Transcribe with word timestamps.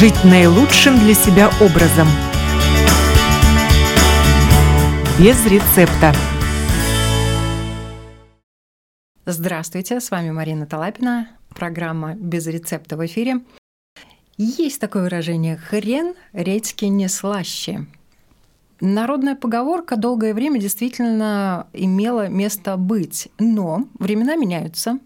жить 0.00 0.24
наилучшим 0.24 0.98
для 0.98 1.12
себя 1.12 1.50
образом. 1.60 2.08
Без 5.18 5.44
рецепта. 5.44 6.14
Здравствуйте, 9.26 10.00
с 10.00 10.10
вами 10.10 10.30
Марина 10.30 10.64
Талапина, 10.64 11.28
программа 11.54 12.14
«Без 12.14 12.46
рецепта» 12.46 12.96
в 12.96 13.04
эфире. 13.04 13.42
Есть 14.38 14.80
такое 14.80 15.02
выражение 15.02 15.58
«хрен 15.58 16.14
редьки 16.32 16.86
не 16.86 17.06
слаще». 17.08 17.84
Народная 18.80 19.34
поговорка 19.34 19.96
долгое 19.96 20.32
время 20.32 20.58
действительно 20.58 21.66
имела 21.74 22.28
место 22.28 22.78
быть, 22.78 23.28
но 23.38 23.86
времена 23.98 24.36
меняются, 24.36 24.98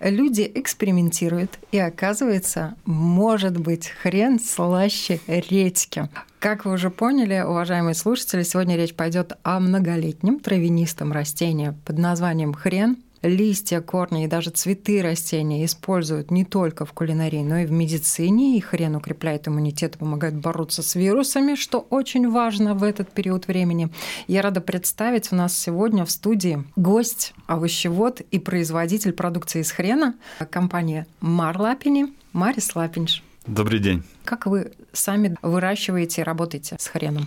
люди 0.00 0.50
экспериментируют, 0.52 1.58
и 1.70 1.78
оказывается, 1.78 2.74
может 2.84 3.56
быть 3.56 3.88
хрен 3.88 4.40
слаще 4.40 5.20
редьки. 5.28 6.08
Как 6.40 6.64
вы 6.64 6.72
уже 6.72 6.90
поняли, 6.90 7.44
уважаемые 7.46 7.94
слушатели, 7.94 8.42
сегодня 8.42 8.76
речь 8.76 8.94
пойдет 8.94 9.34
о 9.44 9.60
многолетнем 9.60 10.40
травянистом 10.40 11.12
растении 11.12 11.74
под 11.84 11.98
названием 11.98 12.52
хрен– 12.52 12.96
листья, 13.22 13.80
корни 13.80 14.24
и 14.24 14.28
даже 14.28 14.50
цветы 14.50 15.02
растения 15.02 15.64
используют 15.64 16.30
не 16.30 16.44
только 16.44 16.84
в 16.84 16.92
кулинарии, 16.92 17.42
но 17.42 17.58
и 17.58 17.66
в 17.66 17.72
медицине. 17.72 18.56
И 18.56 18.60
хрен 18.60 18.96
укрепляет 18.96 19.48
иммунитет 19.48 19.98
помогает 19.98 20.34
бороться 20.36 20.82
с 20.82 20.94
вирусами, 20.94 21.54
что 21.54 21.78
очень 21.90 22.30
важно 22.30 22.74
в 22.74 22.82
этот 22.82 23.10
период 23.12 23.46
времени. 23.46 23.90
Я 24.26 24.42
рада 24.42 24.60
представить 24.60 25.32
у 25.32 25.36
нас 25.36 25.56
сегодня 25.56 26.04
в 26.04 26.10
студии 26.10 26.64
гость, 26.76 27.34
овощевод 27.46 28.20
и 28.20 28.38
производитель 28.38 29.12
продукции 29.12 29.60
из 29.60 29.70
хрена 29.70 30.14
компания 30.50 31.06
Марлапини 31.20 32.12
Марис 32.32 32.74
Лапинш. 32.74 33.22
Добрый 33.46 33.80
день. 33.80 34.02
Как 34.24 34.46
вы 34.46 34.72
сами 34.92 35.36
выращиваете 35.42 36.20
и 36.20 36.24
работаете 36.24 36.76
с 36.78 36.86
хреном? 36.86 37.26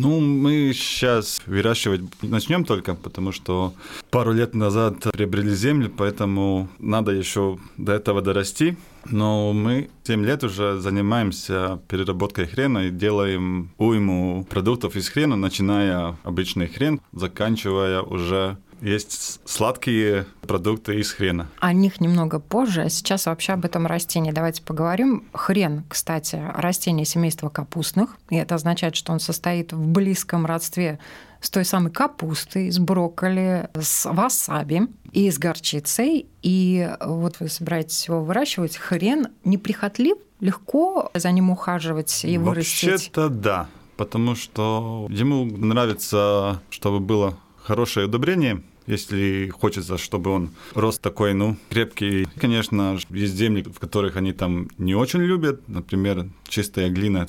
Ну, 0.00 0.20
мы 0.20 0.72
сейчас 0.74 1.42
выращивать 1.46 2.02
начнем 2.22 2.64
только, 2.64 2.94
потому 2.94 3.32
что 3.32 3.74
пару 4.10 4.32
лет 4.32 4.54
назад 4.54 4.94
приобрели 5.12 5.50
землю, 5.50 5.90
поэтому 5.90 6.68
надо 6.78 7.10
еще 7.10 7.58
до 7.76 7.94
этого 7.94 8.22
дорасти. 8.22 8.76
Но 9.10 9.52
мы 9.52 9.90
7 10.04 10.24
лет 10.24 10.44
уже 10.44 10.78
занимаемся 10.78 11.80
переработкой 11.88 12.46
хрена 12.46 12.86
и 12.86 12.90
делаем 12.90 13.70
уйму 13.76 14.46
продуктов 14.48 14.94
из 14.94 15.08
хрена, 15.08 15.34
начиная 15.34 16.16
обычный 16.22 16.68
хрен, 16.68 17.00
заканчивая 17.12 18.02
уже 18.02 18.56
есть 18.80 19.40
сладкие 19.44 20.26
продукты 20.42 21.00
из 21.00 21.12
хрена. 21.12 21.48
О 21.58 21.72
них 21.72 22.00
немного 22.00 22.38
позже. 22.38 22.82
А 22.82 22.88
сейчас 22.88 23.26
вообще 23.26 23.52
об 23.52 23.64
этом 23.64 23.86
растении 23.86 24.30
давайте 24.30 24.62
поговорим. 24.62 25.24
Хрен, 25.32 25.84
кстати, 25.88 26.40
растение 26.54 27.04
семейства 27.04 27.48
капустных. 27.48 28.16
И 28.30 28.36
это 28.36 28.54
означает, 28.54 28.96
что 28.96 29.12
он 29.12 29.20
состоит 29.20 29.72
в 29.72 29.86
близком 29.86 30.46
родстве 30.46 30.98
с 31.40 31.50
той 31.50 31.64
самой 31.64 31.92
капустой, 31.92 32.70
с 32.70 32.78
брокколи, 32.78 33.68
с 33.74 34.10
васаби 34.10 34.88
и 35.12 35.30
с 35.30 35.38
горчицей. 35.38 36.26
И 36.42 36.90
вот 37.00 37.40
вы 37.40 37.48
собираетесь 37.48 38.08
его 38.08 38.22
выращивать. 38.22 38.76
Хрен 38.76 39.28
неприхотлив, 39.44 40.18
легко 40.40 41.10
за 41.14 41.30
ним 41.30 41.50
ухаживать 41.50 42.24
и 42.24 42.38
вырастить? 42.38 42.90
Вообще-то 42.90 43.28
да, 43.28 43.68
потому 43.96 44.34
что 44.34 45.06
ему 45.10 45.44
нравится, 45.44 46.60
чтобы 46.70 47.00
было 47.00 47.36
хорошее 47.68 48.06
удобрение, 48.06 48.62
если 48.86 49.50
хочется, 49.50 49.98
чтобы 49.98 50.30
он 50.30 50.50
рос 50.74 50.98
такой, 50.98 51.34
ну, 51.34 51.56
крепкий. 51.68 52.26
Конечно, 52.40 52.98
есть 53.10 53.34
земли, 53.34 53.62
в 53.62 53.78
которых 53.78 54.16
они 54.16 54.32
там 54.32 54.68
не 54.78 54.94
очень 54.94 55.20
любят, 55.20 55.68
например, 55.68 56.30
чистая 56.48 56.88
глина. 56.88 57.26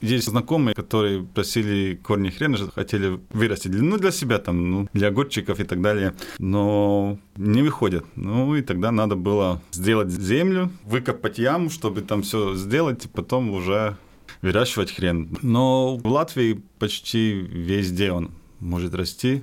Есть 0.00 0.28
знакомые, 0.28 0.76
которые 0.76 1.24
просили 1.24 1.98
корни 2.00 2.30
хрена, 2.30 2.58
хотели 2.72 3.18
вырастить, 3.30 3.72
ну, 3.72 3.98
для 3.98 4.12
себя 4.12 4.38
там, 4.38 4.70
ну, 4.70 4.88
для 4.92 5.08
огурчиков 5.08 5.58
и 5.58 5.64
так 5.64 5.80
далее, 5.80 6.14
но 6.38 7.18
не 7.36 7.62
выходят. 7.62 8.04
Ну, 8.14 8.54
и 8.54 8.62
тогда 8.62 8.92
надо 8.92 9.16
было 9.16 9.60
сделать 9.72 10.10
землю, 10.10 10.70
выкопать 10.84 11.38
яму, 11.38 11.70
чтобы 11.70 12.02
там 12.02 12.22
все 12.22 12.54
сделать, 12.54 13.06
и 13.06 13.08
потом 13.08 13.50
уже 13.50 13.96
выращивать 14.42 14.92
хрен. 14.92 15.36
Но 15.42 15.96
в 15.96 16.06
Латвии 16.06 16.62
почти 16.78 17.32
везде 17.32 18.12
он 18.12 18.30
может 18.60 18.94
расти, 18.94 19.42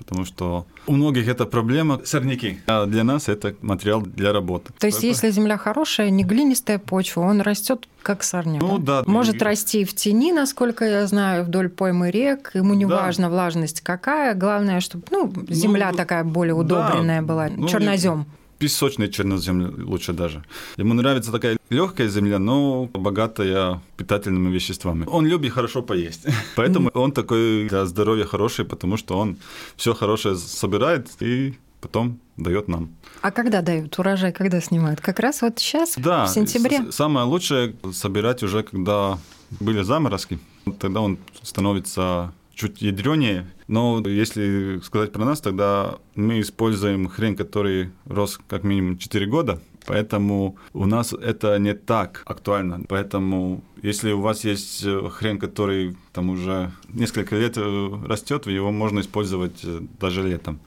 потому 0.00 0.24
что 0.24 0.66
у 0.86 0.92
многих 0.92 1.28
это 1.28 1.44
проблема 1.44 2.00
сорняки, 2.04 2.58
а 2.66 2.86
для 2.86 3.04
нас 3.04 3.28
это 3.28 3.54
материал 3.60 4.00
для 4.00 4.32
работы. 4.32 4.72
То 4.78 4.86
есть, 4.86 4.98
это... 4.98 5.06
если 5.08 5.30
земля 5.30 5.58
хорошая, 5.58 6.08
не 6.10 6.24
глинистая 6.24 6.78
почва, 6.78 7.20
он 7.20 7.42
растет 7.42 7.86
как 8.02 8.22
сорняк. 8.22 8.62
Ну 8.62 8.78
да. 8.78 9.02
Может 9.06 9.36
и... 9.36 9.44
расти 9.44 9.84
в 9.84 9.94
тени, 9.94 10.32
насколько 10.32 10.84
я 10.86 11.06
знаю, 11.06 11.44
вдоль 11.44 11.68
поймы 11.68 12.10
рек. 12.10 12.50
Ему 12.54 12.72
не 12.74 12.86
да. 12.86 12.96
важно 12.96 13.28
влажность 13.28 13.82
какая, 13.82 14.34
главное, 14.34 14.80
чтобы 14.80 15.04
ну, 15.10 15.32
земля 15.48 15.90
ну, 15.90 15.96
такая 15.98 16.24
более 16.24 16.54
удобренная 16.54 17.20
да. 17.20 17.26
была, 17.26 17.48
ну, 17.54 17.68
чернозем 17.68 18.26
песочный 18.60 19.08
чернозем 19.08 19.88
лучше 19.88 20.12
даже. 20.12 20.44
Ему 20.76 20.94
нравится 20.94 21.32
такая 21.32 21.56
легкая 21.70 22.08
земля, 22.08 22.38
но 22.38 22.88
богатая 22.92 23.80
питательными 23.96 24.54
веществами. 24.54 25.06
Он 25.06 25.26
любит 25.26 25.52
хорошо 25.52 25.82
поесть. 25.82 26.26
Поэтому 26.56 26.90
он 26.94 27.12
такой 27.12 27.68
для 27.68 27.86
здоровья 27.86 28.26
хороший, 28.26 28.64
потому 28.64 28.98
что 28.98 29.18
он 29.18 29.36
все 29.76 29.94
хорошее 29.94 30.36
собирает 30.36 31.08
и 31.22 31.54
потом 31.80 32.18
дает 32.36 32.68
нам. 32.68 32.90
А 33.22 33.30
когда 33.30 33.62
дают 33.62 33.98
урожай, 33.98 34.32
когда 34.32 34.60
снимают? 34.60 35.00
Как 35.00 35.20
раз 35.20 35.42
вот 35.42 35.58
сейчас, 35.58 35.94
да, 35.96 36.26
в 36.26 36.28
сентябре? 36.28 36.92
самое 36.92 37.26
лучшее 37.26 37.74
собирать 37.92 38.42
уже, 38.42 38.62
когда 38.62 39.18
были 39.60 39.82
заморозки. 39.82 40.38
Тогда 40.78 41.00
он 41.00 41.18
становится 41.42 42.32
чуть 42.54 42.82
ядренее. 42.82 43.46
Но 43.70 44.02
если 44.04 44.80
сказать 44.82 45.12
про 45.12 45.24
нас, 45.24 45.40
тогда 45.40 45.94
мы 46.16 46.40
используем 46.40 47.08
хрен, 47.08 47.36
который 47.36 47.90
рос 48.04 48.40
как 48.48 48.64
минимум 48.64 48.98
4 48.98 49.26
года, 49.26 49.60
поэтому 49.86 50.56
у 50.72 50.86
нас 50.86 51.12
это 51.12 51.56
не 51.60 51.74
так 51.74 52.22
актуально. 52.26 52.80
Поэтому 52.88 53.62
если 53.80 54.10
у 54.10 54.20
вас 54.20 54.44
есть 54.44 54.84
э, 54.84 55.08
хрен, 55.10 55.38
который 55.38 55.96
там 56.12 56.30
уже 56.30 56.72
несколько 56.88 57.36
лет 57.36 57.58
э, 57.58 57.90
растет, 58.08 58.48
его 58.48 58.72
можно 58.72 58.98
использовать 59.00 59.60
э, 59.62 59.80
даже 60.00 60.24
летом. 60.24 60.58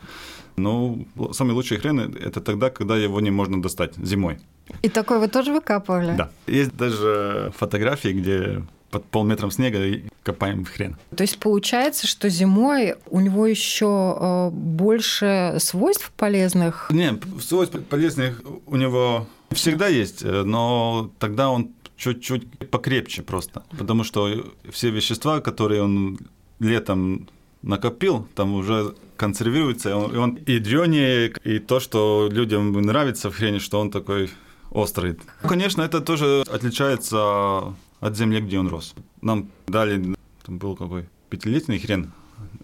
Но 0.55 0.97
самый 1.33 1.51
лучший 1.51 1.79
хрен– 1.79 1.99
это 2.21 2.39
тогда, 2.39 2.69
когда 2.69 2.95
его 2.95 3.19
не 3.19 3.31
можно 3.31 3.61
достать 3.61 3.97
зимой. 3.97 4.37
И 4.81 4.87
такой 4.87 5.19
вы 5.19 5.27
тоже 5.27 5.51
выкапывали? 5.51 6.15
Да. 6.15 6.29
Есть 6.47 6.77
даже 6.77 7.51
фотографии, 7.57 8.13
где 8.13 8.63
под 8.93 9.05
полметром 9.05 9.49
снега 9.49 9.83
и 9.83 10.03
копаем 10.21 10.63
в 10.63 10.69
хрен. 10.69 10.95
То 11.17 11.23
есть 11.23 11.39
получается, 11.39 12.05
что 12.05 12.29
зимой 12.29 12.93
у 13.09 13.19
него 13.19 13.47
еще 13.47 14.17
э, 14.19 14.49
больше 14.51 15.55
свойств 15.57 16.11
полезных? 16.15 16.91
Не, 16.91 17.19
свойств 17.41 17.75
полезных 17.89 18.39
у 18.67 18.75
него 18.75 19.27
всегда 19.51 19.87
есть, 19.87 20.21
э, 20.23 20.43
но 20.43 21.11
тогда 21.17 21.49
он 21.49 21.71
чуть-чуть 21.97 22.69
покрепче 22.69 23.23
просто, 23.23 23.63
потому 23.79 24.03
что 24.03 24.29
все 24.71 24.91
вещества, 24.91 25.41
которые 25.41 25.81
он 25.81 26.19
летом 26.59 27.27
накопил, 27.63 28.27
там 28.35 28.53
уже 28.53 28.93
консервируется, 29.17 29.89
и 29.89 29.93
он, 29.93 30.11
и 30.11 30.17
он 30.17 30.39
ядрёнее, 30.45 31.33
и 31.43 31.59
то, 31.59 31.79
что 31.79 32.29
людям 32.31 32.73
нравится 32.73 33.31
в 33.31 33.35
хрене, 33.35 33.59
что 33.59 33.79
он 33.79 33.89
такой 33.89 34.29
острый. 34.69 35.15
Конечно, 35.41 35.81
это 35.81 36.01
тоже 36.01 36.43
отличается 36.51 37.73
от 38.03 38.17
земли, 38.17 38.41
где 38.41 38.59
он 38.59 38.67
рос. 38.67 38.95
Нам 39.21 39.49
дали, 39.67 40.15
там 40.45 40.57
был 40.57 40.75
какой, 40.75 41.05
пятилетний 41.29 41.79
хрен. 41.79 42.11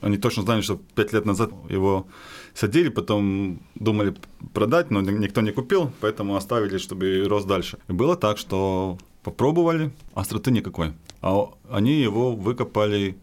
Они 0.02 0.18
точно 0.18 0.44
знали, 0.44 0.62
что 0.62 0.80
пять 0.96 1.14
лет 1.14 1.26
назад 1.26 1.52
его 1.70 2.08
садили, 2.54 2.90
потом 2.90 3.60
думали 3.76 4.14
продать, 4.54 4.92
но 4.92 5.02
никто 5.02 5.42
не 5.42 5.52
купил, 5.52 5.92
поэтому 6.02 6.36
оставили, 6.36 6.78
чтобы 6.78 7.26
рос 7.28 7.46
дальше. 7.46 7.78
И 7.88 7.94
было 7.94 8.16
так, 8.18 8.38
что 8.38 8.98
попробовали, 9.24 9.92
остроты 10.14 10.52
никакой. 10.52 10.94
А 11.22 11.50
они 11.70 12.02
его 12.02 12.36
выкопали 12.36 13.18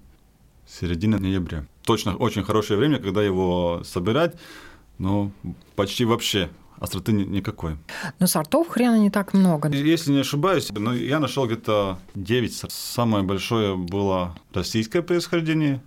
середина 0.67 1.19
ноября. 1.19 1.67
Точно 1.83 2.17
очень 2.17 2.45
хорошее 2.45 2.79
время, 2.79 2.99
когда 2.99 3.23
его 3.23 3.83
собирать, 3.85 4.37
но 4.99 5.31
почти 5.75 6.05
вообще 6.07 6.49
остроты 6.79 7.13
никакой. 7.13 7.77
Но 8.19 8.27
сортов 8.27 8.69
хрена 8.69 8.99
не 8.99 9.11
так 9.11 9.35
много. 9.35 9.69
Если 9.69 10.13
не 10.13 10.21
ошибаюсь, 10.21 10.71
но 10.71 10.95
я 10.95 11.21
нашел 11.21 11.47
где-то 11.47 11.99
9. 12.15 12.65
Самое 12.69 13.25
большое 13.25 13.77
было 13.77 14.35
российское 14.53 15.03
происхождение, 15.03 15.81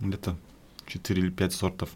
где-то 0.00 0.36
4 0.86 1.22
или 1.22 1.30
5 1.30 1.52
сортов. 1.52 1.90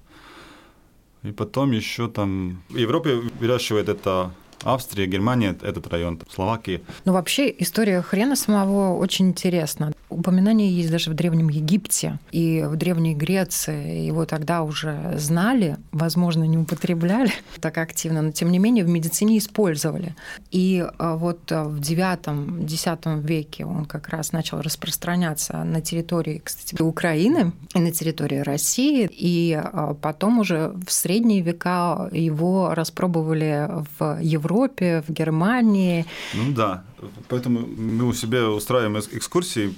И 1.22 1.32
потом 1.32 1.72
еще 1.72 2.08
там... 2.08 2.62
В 2.68 2.76
Европе 2.76 3.16
выращивает 3.40 3.88
это 3.88 4.32
Австрия, 4.62 5.06
Германия, 5.06 5.56
этот 5.62 5.86
район, 5.88 6.20
Словакия. 6.30 6.80
Ну, 7.04 7.12
вообще, 7.12 7.54
история 7.58 8.02
хрена 8.02 8.36
самого 8.36 8.96
очень 8.96 9.28
интересна. 9.28 9.92
Упоминание 10.10 10.70
есть 10.70 10.90
даже 10.90 11.10
в 11.10 11.14
Древнем 11.14 11.48
Египте 11.48 12.18
и 12.32 12.64
в 12.66 12.76
Древней 12.76 13.14
Греции. 13.14 14.04
Его 14.04 14.26
тогда 14.26 14.62
уже 14.62 15.14
знали, 15.16 15.76
возможно, 15.92 16.44
не 16.44 16.58
употребляли 16.58 17.32
так 17.60 17.78
активно, 17.78 18.22
но 18.22 18.32
тем 18.32 18.50
не 18.50 18.58
менее 18.58 18.84
в 18.84 18.88
медицине 18.88 19.38
использовали. 19.38 20.14
И 20.50 20.84
а, 20.98 21.16
вот 21.16 21.50
а, 21.52 21.64
в 21.64 21.80
IX-X 21.80 23.24
веке 23.24 23.64
он 23.64 23.84
как 23.84 24.08
раз 24.08 24.32
начал 24.32 24.60
распространяться 24.60 25.64
на 25.64 25.80
территории, 25.80 26.42
кстати, 26.44 26.80
Украины 26.82 27.52
и 27.74 27.78
на 27.78 27.92
территории 27.92 28.38
России. 28.38 29.08
И 29.10 29.52
а, 29.54 29.94
потом 29.94 30.40
уже 30.40 30.72
в 30.86 30.92
средние 30.92 31.40
века 31.40 32.08
его 32.12 32.74
распробовали 32.74 33.68
в 33.98 34.18
Европе, 34.20 35.02
в 35.06 35.12
Германии. 35.12 36.04
Ну 36.34 36.52
да, 36.52 36.84
поэтому 37.28 37.66
мы 37.66 38.04
у 38.04 38.12
себя 38.12 38.48
устраиваем 38.50 38.98
экскурсии 38.98 39.74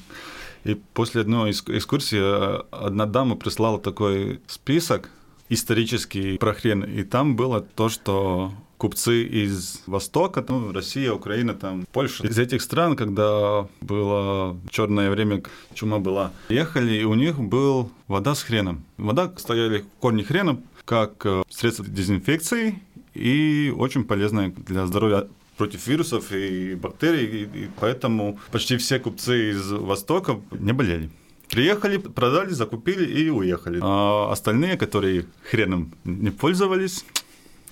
и 0.64 0.74
после 0.94 1.22
одной 1.22 1.50
экскурсии 1.50 2.20
э, 2.20 2.62
одна 2.70 3.06
дама 3.06 3.36
прислала 3.36 3.80
такой 3.80 4.40
список 4.46 5.10
исторический 5.48 6.38
про 6.38 6.54
хрен, 6.54 6.82
и 6.84 7.02
там 7.02 7.36
было 7.36 7.60
то, 7.60 7.88
что 7.88 8.52
купцы 8.78 9.22
из 9.24 9.82
Востока, 9.86 10.44
ну, 10.48 10.72
Россия, 10.72 11.12
Украина, 11.12 11.54
там, 11.54 11.84
Польша. 11.92 12.26
Из 12.26 12.38
этих 12.38 12.62
стран, 12.62 12.96
когда 12.96 13.68
было 13.80 14.56
черное 14.70 15.10
время, 15.10 15.42
чума 15.74 15.98
была, 15.98 16.32
ехали, 16.48 16.94
и 16.94 17.04
у 17.04 17.14
них 17.14 17.38
был 17.38 17.90
вода 18.08 18.34
с 18.34 18.42
хреном. 18.42 18.82
Вода 18.96 19.32
стояли 19.36 19.84
корни 20.00 20.22
хрена 20.22 20.60
как 20.84 21.24
э, 21.26 21.42
средство 21.48 21.84
дезинфекции 21.84 22.82
и 23.14 23.72
очень 23.76 24.04
полезное 24.04 24.50
для 24.50 24.86
здоровья 24.86 25.28
против 25.62 25.86
вирусов 25.86 26.32
и 26.32 26.74
бактерий, 26.74 27.44
и, 27.44 27.64
и 27.64 27.70
поэтому 27.78 28.36
почти 28.50 28.76
все 28.78 28.98
купцы 28.98 29.52
из 29.52 29.70
Востока 29.70 30.40
не 30.50 30.72
болели. 30.72 31.08
Приехали, 31.48 31.98
продали, 31.98 32.50
закупили 32.50 33.04
и 33.04 33.30
уехали. 33.30 33.78
А 33.80 34.32
остальные, 34.32 34.76
которые 34.76 35.26
хреном 35.48 35.94
не 36.02 36.30
пользовались, 36.30 37.04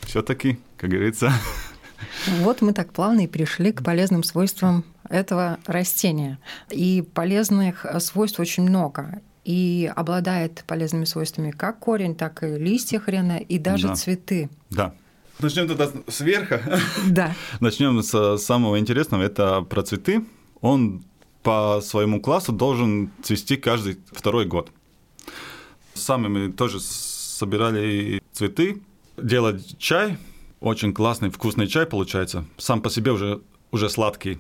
все-таки, 0.03 0.59
как 0.77 0.91
говорится. 0.91 1.33
Вот 2.39 2.63
мы 2.63 2.73
так 2.73 2.93
плавно 2.93 3.25
и 3.25 3.27
пришли 3.27 3.73
к 3.73 3.83
полезным 3.83 4.23
свойствам 4.23 4.85
этого 5.09 5.59
растения. 5.67 6.39
И 6.71 7.03
полезных 7.03 7.85
свойств 7.99 8.41
очень 8.41 8.63
много. 8.63 9.21
И 9.45 9.91
обладает 9.97 10.65
полезными 10.67 11.07
свойствами 11.07 11.51
как 11.51 11.81
корень, 11.81 12.15
так 12.15 12.43
и 12.45 12.57
листья 12.57 13.01
хрена, 13.01 13.39
и 13.39 13.59
даже 13.59 13.89
да. 13.89 13.95
цветы. 13.97 14.49
Да. 14.71 14.95
Начнем 15.43 15.69
тогда 15.69 15.91
сверху. 16.09 16.57
Да. 17.09 17.35
Начнем 17.61 18.03
с 18.03 18.39
самого 18.39 18.79
интересного. 18.79 19.23
Это 19.23 19.63
про 19.63 19.83
цветы. 19.83 20.25
Он 20.61 21.03
по 21.43 21.81
своему 21.83 22.21
классу 22.21 22.53
должен 22.53 23.11
цвести 23.23 23.57
каждый 23.57 23.99
второй 24.13 24.45
год. 24.45 24.71
Сами 25.95 26.29
мы 26.29 26.53
тоже 26.53 26.81
собирали 26.81 28.23
цветы, 28.33 28.83
делать 29.17 29.79
чай. 29.79 30.19
Очень 30.61 30.93
классный, 30.93 31.31
вкусный 31.31 31.67
чай 31.67 31.87
получается. 31.87 32.45
Сам 32.59 32.83
по 32.83 32.91
себе 32.91 33.13
уже, 33.13 33.41
уже 33.71 33.89
сладкий. 33.89 34.39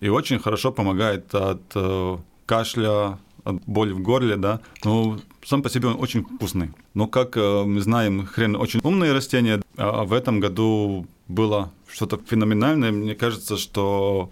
И 0.00 0.08
очень 0.08 0.38
хорошо 0.38 0.72
помогает 0.72 1.34
от 1.34 1.60
э, 1.74 2.16
кашля, 2.46 3.18
от 3.48 3.64
боли 3.66 3.92
в 3.92 4.00
горле, 4.00 4.36
да. 4.36 4.60
Ну, 4.84 5.18
сам 5.44 5.62
по 5.62 5.70
себе 5.70 5.88
он 5.88 5.96
очень 6.00 6.24
вкусный. 6.24 6.70
Но, 6.94 7.06
как 7.06 7.36
э, 7.36 7.64
мы 7.64 7.80
знаем, 7.80 8.26
хрен 8.26 8.56
очень 8.56 8.80
умное 8.82 9.12
растение, 9.12 9.62
а 9.76 10.04
в 10.04 10.12
этом 10.12 10.40
году 10.40 11.06
было 11.28 11.72
что-то 11.90 12.20
феноменальное. 12.28 12.92
Мне 12.92 13.14
кажется, 13.14 13.56
что 13.56 14.30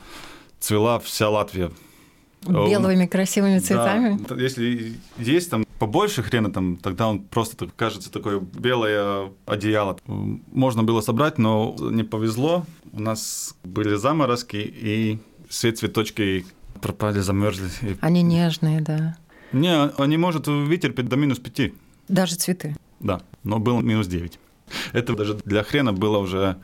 цвела 0.60 0.98
вся 0.98 1.28
Латвия. 1.28 1.70
Белыми 2.42 3.06
красивыми 3.06 3.58
цветами? 3.58 4.18
Да, 4.28 4.36
если 4.36 4.94
есть 5.18 5.50
там 5.50 5.66
побольше 5.78 6.22
хрена, 6.22 6.52
там, 6.52 6.76
тогда 6.76 7.08
он 7.08 7.20
просто 7.20 7.68
кажется 7.76 8.12
такое 8.12 8.40
белое 8.40 9.32
одеяло. 9.46 9.98
Можно 10.06 10.84
было 10.84 11.00
собрать, 11.00 11.38
но 11.38 11.74
не 11.78 12.04
повезло. 12.04 12.64
У 12.92 13.00
нас 13.00 13.56
были 13.64 13.96
заморозки, 13.96 14.56
и 14.58 15.18
все 15.48 15.72
цветочки 15.72 16.46
пропали, 16.76 17.20
замерзли. 17.20 17.96
Они 18.00 18.22
нежные, 18.22 18.80
да. 18.80 19.16
Не, 19.52 19.88
они 19.98 20.16
может 20.16 20.46
вытерпеть 20.46 21.08
до 21.08 21.16
минус 21.16 21.38
пяти. 21.38 21.74
Даже 22.08 22.36
цветы? 22.36 22.76
Да, 23.00 23.22
но 23.42 23.58
было 23.58 23.80
минус 23.80 24.06
девять. 24.06 24.38
Это 24.92 25.14
даже 25.14 25.34
для 25.44 25.62
хрена 25.62 25.92
было 25.92 26.18
уже 26.18 26.56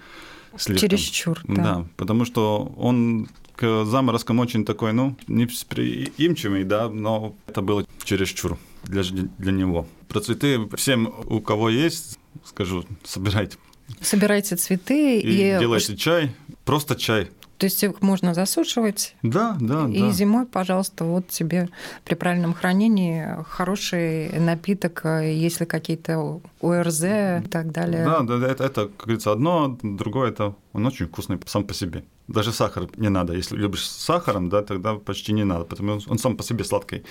слишком. 0.57 0.89
Чересчур, 0.91 1.41
да. 1.45 1.63
Да, 1.63 1.87
потому 1.97 2.25
что 2.25 2.73
он 2.77 3.29
к 3.55 3.85
заморозкам 3.85 4.41
очень 4.41 4.65
такой, 4.65 4.93
ну, 4.93 5.17
неприимчивый, 5.29 6.65
да, 6.65 6.89
но 6.89 7.37
это 7.47 7.63
было 7.63 7.87
чересчур 8.03 8.59
для, 8.85 9.03
для 9.03 9.53
него. 9.53 9.87
Про 10.09 10.21
цветы 10.21 10.69
всем, 10.77 11.15
у 11.27 11.41
кого 11.41 11.69
есть, 11.69 12.19
скажу, 12.45 12.85
собирайте. 13.05 13.57
Собирайте 14.01 14.57
цветы 14.57 15.21
и... 15.21 15.55
и... 15.55 15.59
Делайте 15.59 15.97
чай, 15.97 16.35
просто 16.65 16.97
чай. 16.97 17.31
То 17.63 17.67
есть 17.67 17.81
их 17.85 18.03
можно 18.03 18.35
засушивать. 18.35 19.15
Да, 19.23 19.57
да, 19.61 19.89
и 19.89 20.01
да. 20.01 20.11
зимой, 20.11 20.47
пожалуйста, 20.47 21.05
вот 21.05 21.29
тебе 21.29 21.69
при 22.05 22.17
правильном 22.17 22.55
хранении 22.55 23.25
хороший 23.49 24.37
напиток, 24.41 25.03
если 25.05 25.65
какие-то 25.65 26.41
ОРЗ 26.61 27.05
и 27.05 27.43
так 27.49 27.71
далее. 27.71 28.05
Да, 28.05 28.23
да, 28.23 28.49
это, 28.49 28.65
это 28.65 28.89
как 28.89 29.07
говорится, 29.07 29.31
одно, 29.31 29.79
другое 29.81 30.31
это 30.31 30.57
он 30.73 30.85
очень 30.87 31.07
вкусный 31.07 31.39
сам 31.47 31.63
по 31.63 31.73
себе. 31.73 32.03
Даже 32.27 32.51
сахар 32.51 32.89
не 32.97 33.11
надо. 33.11 33.35
Если 33.35 33.55
любишь 33.55 33.89
с 33.89 33.97
сахаром, 33.97 34.49
да, 34.49 34.63
тогда 34.63 34.95
почти 34.95 35.33
не 35.33 35.45
надо, 35.45 35.65
потому 35.65 36.01
что 36.01 36.11
он 36.11 36.19
сам 36.19 36.37
по 36.37 36.43
себе 36.43 36.65
сладкий. 36.65 37.05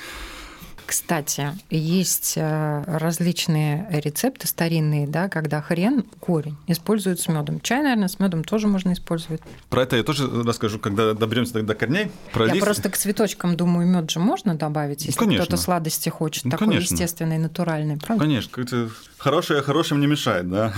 Кстати, 0.86 1.52
есть 1.70 2.34
э, 2.36 2.84
различные 2.86 3.88
рецепты 3.90 4.48
старинные, 4.48 5.08
да, 5.08 5.30
когда 5.30 5.62
хрен, 5.62 6.04
корень 6.20 6.58
используют 6.68 7.20
с 7.20 7.28
медом. 7.28 7.62
Чай, 7.62 7.82
наверное, 7.82 8.08
с 8.08 8.20
медом 8.20 8.44
тоже 8.44 8.68
можно 8.68 8.94
использовать. 8.94 9.42
Про 9.70 9.84
это 9.84 9.96
я 9.96 10.04
тоже 10.04 10.28
расскажу, 10.44 10.80
когда 10.80 11.14
доберемся 11.14 11.62
до 11.62 11.76
корней. 11.76 12.12
Про 12.34 12.48
я 12.48 12.54
лист... 12.54 12.66
просто 12.66 12.90
к 12.90 12.98
цветочкам 12.98 13.56
думаю, 13.56 13.88
мед 13.88 14.10
же 14.12 14.20
можно 14.20 14.56
добавить, 14.56 15.06
если 15.06 15.18
конечно. 15.18 15.46
кто-то 15.46 15.62
сладости 15.62 16.10
хочет, 16.10 16.46
Ну, 16.46 16.52
такой 16.52 16.68
конечно. 16.68 16.94
естественный, 16.94 17.38
натуральный, 17.38 17.98
правда? 17.98 18.24
Конечно, 18.24 18.90
хорошее 19.18 19.62
хорошим 19.62 20.00
не 20.00 20.08
мешает, 20.08 20.50
да. 20.50 20.74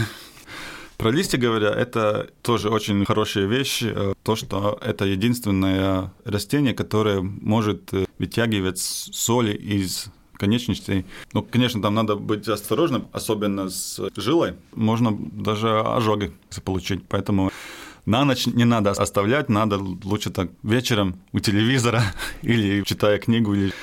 Про 0.97 1.11
листья 1.11 1.37
говоря, 1.37 1.69
это 1.69 2.29
тоже 2.41 2.69
очень 2.69 3.05
хорошая 3.05 3.45
вещь, 3.45 3.83
э, 3.83 4.13
то, 4.23 4.35
что 4.35 4.79
это 4.81 5.05
единственное 5.05 6.13
растение, 6.23 6.73
которое 6.73 7.21
может 7.21 7.93
э, 7.93 8.05
вытягивать 8.19 8.79
соли 8.79 9.53
из 9.53 10.07
конечностей. 10.37 11.05
Ну, 11.33 11.41
конечно, 11.43 11.81
там 11.81 11.95
надо 11.95 12.15
быть 12.15 12.47
осторожным, 12.47 13.07
особенно 13.11 13.69
с 13.69 13.99
жилой. 14.15 14.53
Можно 14.73 15.17
даже 15.31 15.79
ожоги 15.79 16.31
получить, 16.63 17.03
поэтому 17.07 17.51
на 18.05 18.25
ночь 18.25 18.47
не 18.47 18.65
надо 18.65 18.91
оставлять, 18.91 19.49
надо 19.49 19.77
лучше 19.77 20.29
так 20.29 20.49
вечером 20.63 21.15
у 21.31 21.39
телевизора 21.39 22.03
или 22.41 22.83
читая 22.83 23.17
книгу, 23.17 23.53
или 23.53 23.73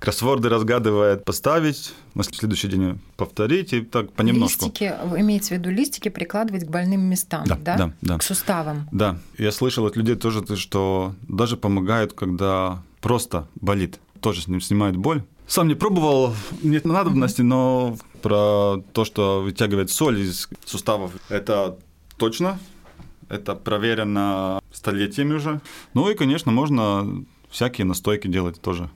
кроссворды 0.00 0.48
разгадывая, 0.48 1.16
поставить, 1.16 1.92
на 2.14 2.24
следующий 2.24 2.68
день 2.68 2.98
повторить 3.16 3.72
и 3.72 3.82
так 3.82 4.12
понемножку. 4.12 4.64
Листики, 4.66 4.94
вы 5.04 5.20
имеете 5.20 5.48
в 5.48 5.50
виду 5.58 5.70
листики 5.70 6.08
прикладывать 6.08 6.64
к 6.64 6.68
больным 6.68 7.02
местам, 7.02 7.44
Да, 7.46 7.56
да? 7.56 7.76
да, 7.76 7.92
да. 8.00 8.18
К 8.18 8.22
суставам. 8.22 8.88
Да, 8.90 9.18
я 9.38 9.52
слышал 9.52 9.86
от 9.86 9.96
людей 9.96 10.16
тоже, 10.16 10.42
что 10.56 11.14
даже 11.28 11.56
помогают, 11.56 12.14
когда 12.14 12.82
просто 13.00 13.46
болит. 13.54 14.00
Тоже 14.20 14.42
с 14.42 14.48
ним 14.48 14.60
снимают 14.60 14.96
боль. 14.96 15.22
Сам 15.46 15.68
не 15.68 15.74
пробовал, 15.74 16.34
нет 16.62 16.84
надобности, 16.84 17.42
но 17.42 17.96
про 18.22 18.82
то, 18.92 19.04
что 19.04 19.42
вытягивает 19.42 19.90
соль 19.90 20.20
из 20.20 20.48
суставов, 20.64 21.12
это 21.28 21.78
точно. 22.16 22.58
Это 23.28 23.54
проверено 23.54 24.60
столетиями 24.72 25.34
уже. 25.34 25.60
Ну 25.94 26.10
и, 26.10 26.14
конечно, 26.14 26.50
можно 26.52 27.24
всякие 27.50 27.84
настойки 27.84 28.28
делать 28.28 28.60
тоже 28.60 28.90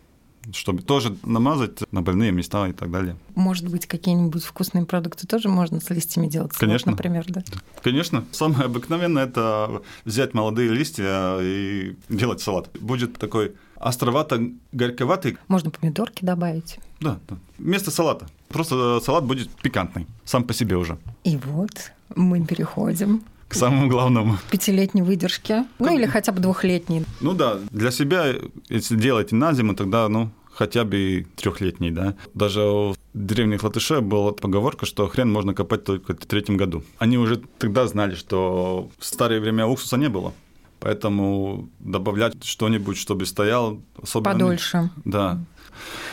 чтобы 0.52 0.82
тоже 0.82 1.16
намазать 1.24 1.80
на 1.92 2.02
больные 2.02 2.32
места 2.32 2.68
и 2.68 2.72
так 2.72 2.90
далее. 2.90 3.16
Может 3.34 3.68
быть, 3.68 3.86
какие-нибудь 3.86 4.44
вкусные 4.44 4.84
продукты 4.84 5.26
тоже 5.26 5.48
можно 5.48 5.80
с 5.80 5.90
листьями 5.90 6.26
делать? 6.28 6.52
Салат, 6.52 6.60
Конечно. 6.60 6.90
например, 6.92 7.24
да? 7.28 7.42
Конечно, 7.82 8.24
самое 8.32 8.64
обыкновенное 8.64 9.24
это 9.24 9.82
взять 10.04 10.34
молодые 10.34 10.70
листья 10.70 11.38
и 11.40 11.96
делать 12.08 12.40
салат. 12.40 12.70
Будет 12.80 13.18
такой 13.18 13.54
островато-горьковатый. 13.76 15.36
Можно 15.48 15.70
помидорки 15.70 16.24
добавить. 16.24 16.78
Да, 17.00 17.18
да. 17.28 17.36
Вместо 17.58 17.90
салата. 17.90 18.26
Просто 18.48 19.00
салат 19.00 19.24
будет 19.24 19.50
пикантный, 19.62 20.06
сам 20.24 20.44
по 20.44 20.54
себе 20.54 20.76
уже. 20.76 20.98
И 21.24 21.36
вот 21.36 21.92
мы 22.14 22.44
переходим 22.44 23.22
К 23.54 23.56
самому 23.56 23.88
главному. 23.88 24.38
пятилетней 24.50 25.02
выдержке. 25.02 25.64
Ну 25.78 25.94
или 25.94 26.06
хотя 26.06 26.32
бы 26.32 26.40
двухлетней. 26.40 27.04
Ну 27.20 27.34
да, 27.34 27.58
для 27.70 27.90
себя, 27.90 28.34
если 28.68 28.96
делаете 28.96 29.36
на 29.36 29.52
зиму, 29.54 29.74
тогда, 29.74 30.08
ну, 30.08 30.30
хотя 30.52 30.84
бы 30.84 31.26
трехлетний, 31.36 31.90
да. 31.90 32.14
Даже 32.34 32.60
в 32.60 32.96
древних 33.14 33.62
латыше 33.62 34.00
была 34.00 34.32
поговорка, 34.32 34.86
что 34.86 35.06
хрен 35.06 35.32
можно 35.32 35.54
копать 35.54 35.84
только 35.84 36.14
в 36.14 36.26
третьем 36.26 36.56
году. 36.56 36.82
Они 36.98 37.16
уже 37.16 37.42
тогда 37.58 37.86
знали, 37.86 38.14
что 38.14 38.90
в 38.98 39.04
старое 39.04 39.40
время 39.40 39.66
уксуса 39.66 39.96
не 39.96 40.08
было. 40.08 40.32
Поэтому 40.80 41.68
добавлять 41.78 42.44
что-нибудь, 42.44 42.98
чтобы 42.98 43.24
стоял 43.24 43.80
особо... 44.02 44.32
Подольше. 44.32 44.90
Да. 45.04 45.38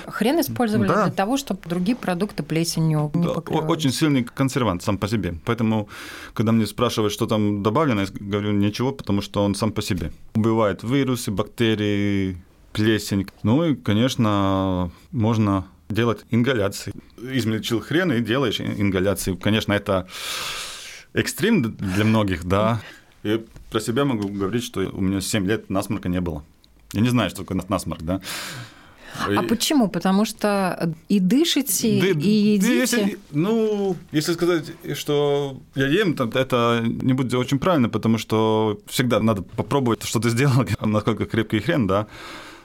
Хрен 0.07 0.39
использовали 0.41 0.87
Да. 0.87 1.03
для 1.05 1.13
того, 1.13 1.37
чтобы 1.37 1.59
другие 1.65 1.95
продукты 1.95 2.43
плесенью 2.43 3.11
не 3.13 3.23
Да, 3.27 3.33
покрывались. 3.33 3.69
очень 3.69 3.91
сильный 3.91 4.23
консервант 4.23 4.83
сам 4.83 4.97
по 4.97 5.07
себе. 5.07 5.35
Поэтому, 5.45 5.87
когда 6.33 6.51
мне 6.51 6.65
спрашивают, 6.65 7.13
что 7.13 7.25
там 7.27 7.63
добавлено, 7.63 8.01
я 8.01 8.07
говорю 8.11 8.51
ничего, 8.51 8.91
потому 8.91 9.21
что 9.21 9.43
он 9.43 9.55
сам 9.55 9.71
по 9.71 9.81
себе. 9.81 10.11
Убивает 10.35 10.83
вирусы, 10.83 11.31
бактерии, 11.31 12.37
плесень. 12.73 13.27
Ну 13.43 13.63
и, 13.65 13.75
конечно, 13.75 14.91
можно 15.11 15.65
делать 15.89 16.25
ингаляции. 16.31 16.93
Измельчил 17.21 17.81
хрен 17.81 18.11
и 18.13 18.21
делаешь 18.21 18.59
ин- 18.61 18.75
ингаляции. 18.81 19.35
Конечно, 19.35 19.73
это 19.73 20.07
экстрим 21.13 21.75
для 21.75 22.05
многих, 22.05 22.45
да. 22.45 22.81
И 23.23 23.45
про 23.69 23.79
себя 23.79 24.05
могу 24.05 24.27
говорить, 24.29 24.63
что 24.63 24.81
у 24.81 25.01
меня 25.01 25.21
7 25.21 25.45
лет 25.45 25.69
насморка 25.69 26.09
не 26.09 26.21
было. 26.21 26.43
Я 26.93 27.01
не 27.01 27.09
знаю, 27.09 27.29
что 27.29 27.43
такое 27.43 27.61
насморк, 27.67 28.01
да. 28.01 28.21
А 29.27 29.43
И- 29.43 29.47
почему? 29.47 29.87
Потому 29.89 30.25
что 30.25 30.93
и 31.09 31.19
дышите, 31.19 31.99
да- 32.01 32.07
и 32.19 32.29
едите. 32.29 32.77
если- 32.79 33.17
ну, 33.31 33.95
если 34.11 34.33
сказать, 34.33 34.71
что 34.97 35.57
я 35.75 35.87
ем, 35.87 36.13
то 36.13 36.25
это 36.33 36.81
не 36.85 37.13
будет 37.13 37.33
очень 37.33 37.59
правильно, 37.59 37.89
потому 37.89 38.17
что 38.17 38.79
всегда 38.87 39.19
надо 39.19 39.41
попробовать, 39.41 40.03
что 40.03 40.19
ты 40.19 40.29
сделал, 40.29 40.65
насколько 40.81 41.25
крепкий 41.25 41.59
хрен, 41.59 41.87
да. 41.87 42.07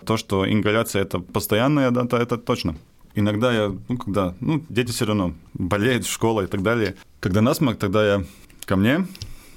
То, 0.04 0.16
что 0.16 0.44
ингаляция 0.48 1.02
это 1.02 1.18
постоянная, 1.18 1.90
да, 1.90 2.04
то 2.04 2.16
это 2.16 2.36
точно. 2.36 2.76
Иногда 3.14 3.52
я, 3.52 3.74
ну, 3.88 3.96
когда, 3.98 4.34
ну, 4.40 4.62
дети 4.68 4.90
все 4.92 5.04
равно 5.06 5.32
болеют, 5.54 6.06
школа 6.06 6.42
и 6.42 6.46
так 6.46 6.62
далее. 6.62 6.94
Когда 7.20 7.40
насморк, 7.40 7.78
тогда 7.78 8.06
я 8.06 8.24
ко 8.66 8.76
мне 8.76 9.06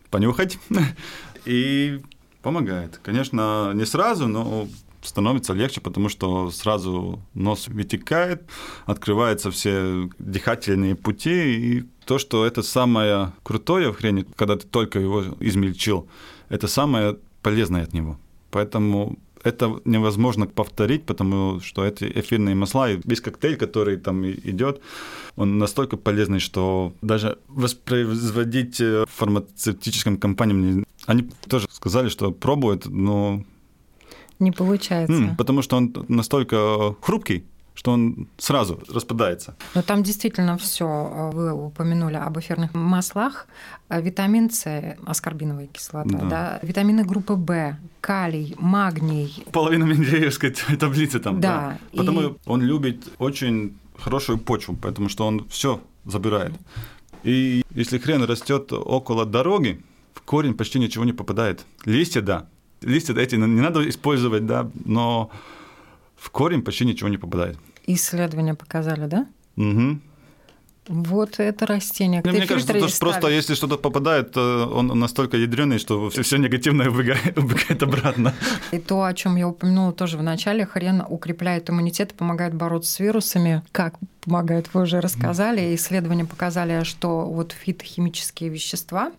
понюхать 0.10 0.58
и 1.46 2.00
помогает. 2.41 3.00
Конечно, 3.03 3.72
не 3.75 3.86
сразу, 3.86 4.27
но 4.27 4.67
становится 5.01 5.53
легче, 5.53 5.82
потому 5.82 6.10
что 6.10 6.51
сразу 6.51 7.20
нос 7.34 7.68
вытекает, 7.68 8.44
открываются 8.86 9.50
все 9.51 10.10
дыхательные 10.20 10.96
пути, 10.96 11.56
и 11.56 11.84
то, 12.06 12.18
что 12.18 12.46
это 12.46 12.63
самое 12.63 13.32
крутое 13.44 13.91
в 13.91 13.98
хрени, 13.98 14.25
когда 14.36 14.56
ты 14.56 14.68
только 14.68 15.00
его 15.00 15.24
измельчил, 15.39 16.08
это 16.50 16.68
самое 16.68 17.18
полезное 17.41 17.84
от 17.84 17.94
него. 17.94 18.18
Поэтому 18.51 19.18
это 19.44 19.79
невозможно 19.86 20.48
повторить, 20.48 21.06
потому 21.06 21.60
что 21.62 21.86
эти 21.86 22.03
эфирные 22.03 22.56
масла 22.56 22.91
и 22.91 23.00
весь 23.06 23.22
коктейль, 23.22 23.56
который 23.56 23.98
там 23.98 24.25
идет, 24.25 24.82
он 25.36 25.58
настолько 25.58 25.98
полезный, 25.98 26.39
что 26.39 26.94
даже 27.01 27.38
воспроизводить 27.48 28.82
э, 28.82 29.06
фармацевтическим 29.08 30.18
компаниям, 30.18 30.86
они 31.06 31.29
тоже 31.48 31.68
сказали, 31.72 32.10
что 32.10 32.32
пробуют, 32.32 32.86
но 32.86 33.44
Не 34.39 34.51
получается. 34.51 35.13
М, 35.13 35.36
потому 35.36 35.62
что 35.62 35.77
он 35.77 35.93
настолько 36.08 36.96
хрупкий, 37.01 37.43
что 37.74 37.91
он 37.91 38.27
сразу 38.38 38.79
распадается. 38.93 39.55
Но 39.75 39.81
там 39.81 40.03
действительно 40.03 40.58
все. 40.58 41.29
Вы 41.34 41.51
упомянули 41.53 42.15
об 42.15 42.38
эфирных 42.39 42.74
маслах. 42.74 43.48
А 43.89 44.01
Витамин 44.01 44.50
С, 44.50 44.96
аскорбиновая 45.05 45.67
кислота, 45.67 46.10
Да. 46.17 46.25
да. 46.29 46.60
витамины 46.62 47.03
группы 47.03 47.34
В, 47.34 47.75
калий, 48.01 48.55
магний. 48.60 49.43
Половина 49.51 49.84
Менделеевской 49.86 50.51
таблицы 50.79 51.19
там. 51.19 51.39
Да, 51.41 51.77
Потому 51.96 52.22
и- 52.22 52.34
он 52.46 52.62
любит 52.62 53.08
очень 53.17 53.77
хорошую 53.98 54.38
почву, 54.38 54.75
потому 54.75 55.10
что 55.10 55.25
он 55.27 55.46
все 55.50 55.81
забирает. 56.05 56.53
И 57.24 57.62
если 57.72 57.98
хрен 57.98 58.24
растет 58.24 58.72
около 58.72 59.25
дороги, 59.25 59.81
в 60.13 60.22
корень 60.22 60.53
почти 60.53 60.79
ничего 60.79 61.03
не 61.05 61.13
попадает. 61.13 61.65
Листья, 61.86 62.22
да. 62.22 62.46
Листья 62.81 63.13
эти 63.15 63.36
не 63.36 63.62
надо 63.62 63.88
использовать, 63.89 64.45
да, 64.45 64.69
но 64.86 65.29
в 66.15 66.29
корень 66.29 66.62
почти 66.62 66.86
ничего 66.86 67.09
не 67.09 67.17
попадает. 67.17 67.57
Исследования 67.88 68.55
показали, 68.55 69.07
да? 69.07 69.27
Мгм. 69.55 70.01
Вот 70.89 71.39
это 71.39 71.67
растение. 71.67 72.22
Ну, 72.25 72.31
Мне 72.31 72.48
кажется, 72.48 72.74
то, 72.74 72.88
что 72.88 73.00
просто 73.00 73.27
если 73.27 73.53
что-то 73.53 73.77
попадает, 73.77 74.31
то 74.31 74.67
он 74.74 74.88
настолько 74.88 75.38
ядреный, 75.38 75.77
что 75.77 76.10
все, 76.10 76.38
негативное 76.38 76.89
убегает, 76.89 77.38
убегает 77.38 77.84
обратно. 77.84 78.34
И 78.72 78.79
то, 78.79 79.03
о 79.03 79.13
чем 79.13 79.36
я 79.36 79.48
упомянула 79.48 79.93
тоже 79.93 80.17
в 80.17 80.24
начале, 80.24 80.65
хрен 80.65 81.03
укрепляет 81.08 81.69
иммунитет 81.69 82.13
и 82.13 82.15
помогает 82.15 82.55
бороться 82.55 82.91
с 82.91 83.00
вирусами. 83.00 83.62
Как 83.72 83.93
помогает, 84.22 84.74
вы 84.74 84.81
уже 84.81 85.00
рассказали. 85.00 85.75
Исследования 85.75 86.25
показали, 86.25 86.84
что 86.84 87.25
вот 87.25 87.51
фитохимические 87.51 88.50
вещества 88.50 89.12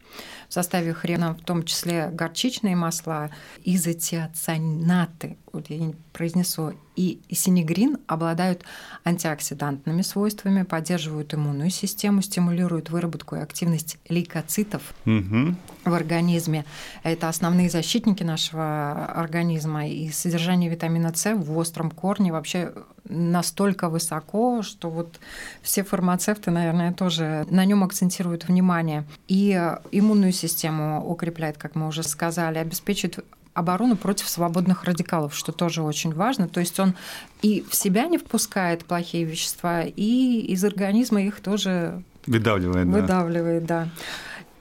в 0.49 0.53
составе 0.53 0.93
хрена, 0.93 1.35
в 1.35 1.45
том 1.45 1.63
числе 1.65 2.11
горчичные 2.13 2.75
масла, 2.75 3.31
изотиоцианаты, 3.65 5.37
вот 5.53 5.71
я 5.71 5.79
не 5.79 5.95
произнесу, 6.13 6.73
и 6.97 7.21
синегрин 7.31 7.99
обладают 8.07 8.63
антиоксидантными 9.05 10.03
свойствами, 10.03 10.63
поддерживают 10.65 11.35
иммунную 11.35 11.71
систему, 11.71 12.23
стимулируют 12.23 12.91
выработку 12.91 13.37
и 13.37 13.41
активность 13.41 13.99
лейкоцитов, 14.09 14.83
Мгм. 15.05 15.57
в 15.85 15.95
организме. 15.95 16.65
Это 17.03 17.29
основные 17.29 17.71
защитники 17.71 18.23
нашего 18.23 19.07
организма. 19.07 19.87
И 19.89 20.11
содержание 20.11 20.71
витамина 20.71 21.13
С 21.15 21.35
в 21.35 21.57
остром 21.57 21.91
корне 21.91 22.33
вообще 22.33 22.73
настолько 23.09 23.89
высоко, 23.89 24.63
что 24.63 24.91
вот 24.91 25.21
все 25.63 25.83
фармацевты, 25.85 26.51
наверное, 26.51 26.93
тоже 26.93 27.47
на 27.51 27.65
нем 27.65 27.83
акцентируют 27.83 28.47
внимание. 28.47 29.05
И 29.27 29.53
иммунную 29.91 30.33
систему 30.33 31.05
укрепляет, 31.09 31.57
как 31.57 31.75
мы 31.75 31.89
уже 31.89 32.03
сказали, 32.03 32.59
обеспечивает 32.59 33.25
оборону 33.61 33.97
против 33.97 34.29
свободных 34.29 34.85
радикалов, 34.85 35.35
что 35.37 35.53
тоже 35.53 35.83
очень 35.83 36.13
важно. 36.13 36.49
То 36.49 36.61
есть 36.61 36.81
он 36.81 36.95
и 37.43 37.65
в 37.69 37.75
себя 37.75 38.07
не 38.09 38.19
впускает 38.19 38.85
плохие 38.85 39.25
вещества, 39.25 39.83
и 39.83 40.41
из 40.41 40.65
организма 40.65 41.23
их 41.23 41.41
тоже 41.41 42.03
Выдавливает, 42.27 42.91
да. 42.91 43.01
Выдавливает, 43.01 43.67
да. 43.67 43.89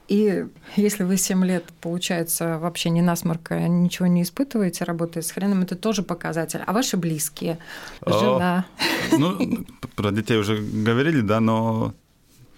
И 0.08 0.44
если 0.74 1.04
вы 1.04 1.16
7 1.16 1.44
лет, 1.44 1.64
получается, 1.80 2.58
вообще 2.58 2.90
ни 2.90 3.00
насморка, 3.00 3.68
ничего 3.68 4.08
не 4.08 4.22
испытываете, 4.22 4.84
работая 4.84 5.22
с 5.22 5.30
хреном, 5.30 5.62
это 5.62 5.76
тоже 5.76 6.02
показатель. 6.02 6.60
А 6.66 6.72
ваши 6.72 6.96
близкие, 6.96 7.58
О. 8.00 8.18
жена, 8.18 8.66
Ну, 9.12 9.64
про 9.94 10.10
детей 10.10 10.36
уже 10.36 10.56
говорили, 10.56 11.20
да, 11.20 11.38
но 11.38 11.94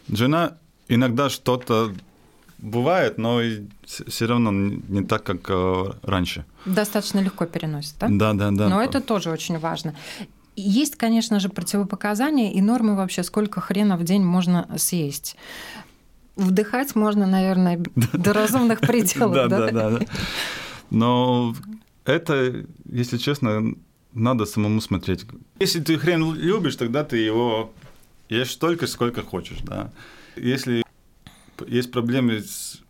жена 0.09 0.57
иногда 0.89 1.29
что-то 1.29 1.93
бывает, 2.63 3.19
но 3.19 3.41
все 3.85 4.27
равно 4.27 4.51
не 4.53 5.05
так, 5.05 5.23
как 5.25 5.41
э, 5.51 5.85
раньше. 6.03 6.45
достаточно 6.65 7.21
легко 7.21 7.45
переносит, 7.45 7.95
да? 8.01 8.07
Да, 8.09 8.33
да, 8.33 8.51
да. 8.51 8.69
Но 8.69 8.81
это 8.83 9.01
тоже 9.01 9.31
очень 9.31 9.59
важно. 9.59 9.95
Есть, 10.57 10.97
конечно 10.97 11.41
же, 11.41 11.49
противопоказания 11.49 12.53
и 12.53 12.61
нормы 12.61 12.95
вообще, 12.97 13.23
сколько 13.23 13.61
хрена 13.61 13.97
в 13.97 14.05
день 14.05 14.23
можно 14.23 14.69
съесть. 14.77 15.37
Вдыхать 16.37 16.95
можно, 16.95 17.27
наверное, 17.27 17.79
до 18.13 18.33
разумных 18.33 18.81
пределов, 18.81 19.35
Да, 19.35 19.49
да? 19.49 19.59
да, 19.59 19.71
да. 19.71 19.91
да. 19.99 20.07
Но 20.91 21.55
это, 22.05 22.65
если 22.85 23.17
честно, 23.19 23.75
надо 24.13 24.45
самому 24.45 24.81
смотреть. 24.81 25.27
Если 25.59 25.81
ты 25.81 25.99
хрен 25.99 26.35
любишь, 26.35 26.77
тогда 26.77 27.03
ты 27.03 27.17
его 27.17 27.73
ешь 28.29 28.51
столько, 28.53 28.87
сколько 28.87 29.23
хочешь, 29.23 29.59
да. 29.63 29.91
Если 30.37 30.82
есть 31.69 31.91
проблемы 31.91 32.41
с, 32.41 32.81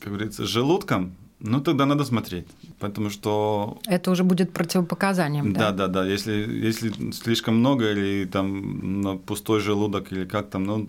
как 0.00 0.08
говорится, 0.12 0.44
с 0.44 0.48
желудком, 0.48 1.12
ну 1.40 1.60
тогда 1.60 1.86
надо 1.86 2.04
смотреть, 2.04 2.46
потому 2.78 3.10
что 3.10 3.78
Это 3.86 4.10
уже 4.10 4.22
будет 4.24 4.52
противопоказанием, 4.52 5.52
да, 5.52 5.70
да? 5.72 5.88
да, 5.88 6.02
да. 6.02 6.06
Если 6.12 6.66
если 6.66 6.92
слишком 7.12 7.56
много 7.56 7.90
или 7.92 8.24
там 8.26 9.00
на 9.02 9.16
пустой 9.16 9.60
желудок 9.60 10.12
или 10.12 10.24
как 10.24 10.50
там, 10.50 10.64
ну 10.64 10.88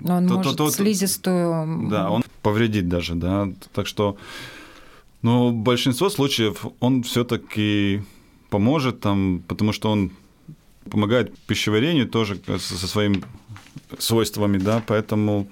Но 0.00 0.16
он 0.16 0.26
то- 0.28 0.34
то- 0.34 0.36
может 0.38 0.56
то- 0.56 0.70
слизистую... 0.70 1.88
да, 1.90 2.10
он 2.10 2.22
повредит 2.42 2.88
даже, 2.88 3.14
да. 3.14 3.48
Так 3.72 3.86
что, 3.86 4.16
но 5.22 5.50
в 5.50 5.54
большинство 5.54 6.10
случаев 6.10 6.66
он 6.80 7.02
все-таки 7.02 8.02
поможет 8.50 9.00
там, 9.00 9.42
потому 9.46 9.72
что 9.72 9.90
он 9.92 10.10
помогает 10.90 11.38
пищеварению 11.46 12.08
тоже 12.08 12.40
со 12.46 12.58
со 12.58 12.86
своими 12.88 13.22
свойствами, 13.98 14.58
да, 14.58 14.82
поэтому, 14.86 15.46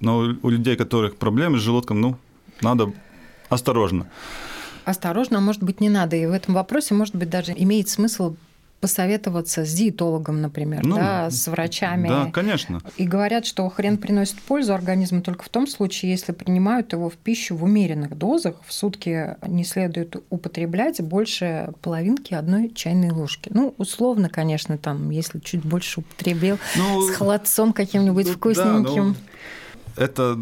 но 0.00 0.18
у 0.42 0.48
людей, 0.48 0.74
у 0.74 0.78
которых 0.78 1.16
проблемы 1.16 1.58
с 1.58 1.62
желудком, 1.62 2.00
ну, 2.00 2.16
надо 2.60 2.92
осторожно. 3.48 4.06
Осторожно, 4.84 5.40
может 5.40 5.62
быть, 5.62 5.80
не 5.80 5.88
надо. 5.88 6.16
И 6.16 6.26
в 6.26 6.32
этом 6.32 6.54
вопросе, 6.54 6.94
может 6.94 7.14
быть, 7.16 7.28
даже 7.28 7.52
имеет 7.56 7.88
смысл 7.88 8.36
посоветоваться 8.78 9.64
с 9.64 9.72
диетологом, 9.72 10.42
например, 10.42 10.84
Ну, 10.84 10.96
да, 10.96 11.30
с 11.30 11.48
врачами. 11.48 12.08
Да, 12.08 12.30
конечно. 12.30 12.80
И 12.98 13.04
говорят, 13.06 13.46
что 13.46 13.68
хрен 13.70 13.96
приносит 13.96 14.38
пользу 14.42 14.74
организму 14.74 15.22
только 15.22 15.44
в 15.44 15.48
том 15.48 15.66
случае, 15.66 16.10
если 16.12 16.32
принимают 16.32 16.92
его 16.92 17.08
в 17.08 17.14
пищу 17.14 17.56
в 17.56 17.64
умеренных 17.64 18.16
дозах. 18.16 18.56
В 18.66 18.72
сутки 18.72 19.36
не 19.46 19.64
следует 19.64 20.22
употреблять 20.28 21.00
больше 21.02 21.72
половинки 21.80 22.34
одной 22.34 22.68
чайной 22.68 23.10
ложки. 23.10 23.50
Ну, 23.52 23.74
условно, 23.78 24.28
конечно, 24.28 24.76
там, 24.76 25.10
если 25.10 25.40
чуть 25.40 25.64
больше 25.64 26.00
употребил, 26.00 26.58
Ну, 26.76 27.08
с 27.08 27.16
холодцом 27.16 27.72
каким-нибудь 27.72 28.26
ну, 28.26 28.32
да, 28.32 28.36
вкусненьким. 28.36 29.08
ну, 29.08 29.14
это, 29.96 30.38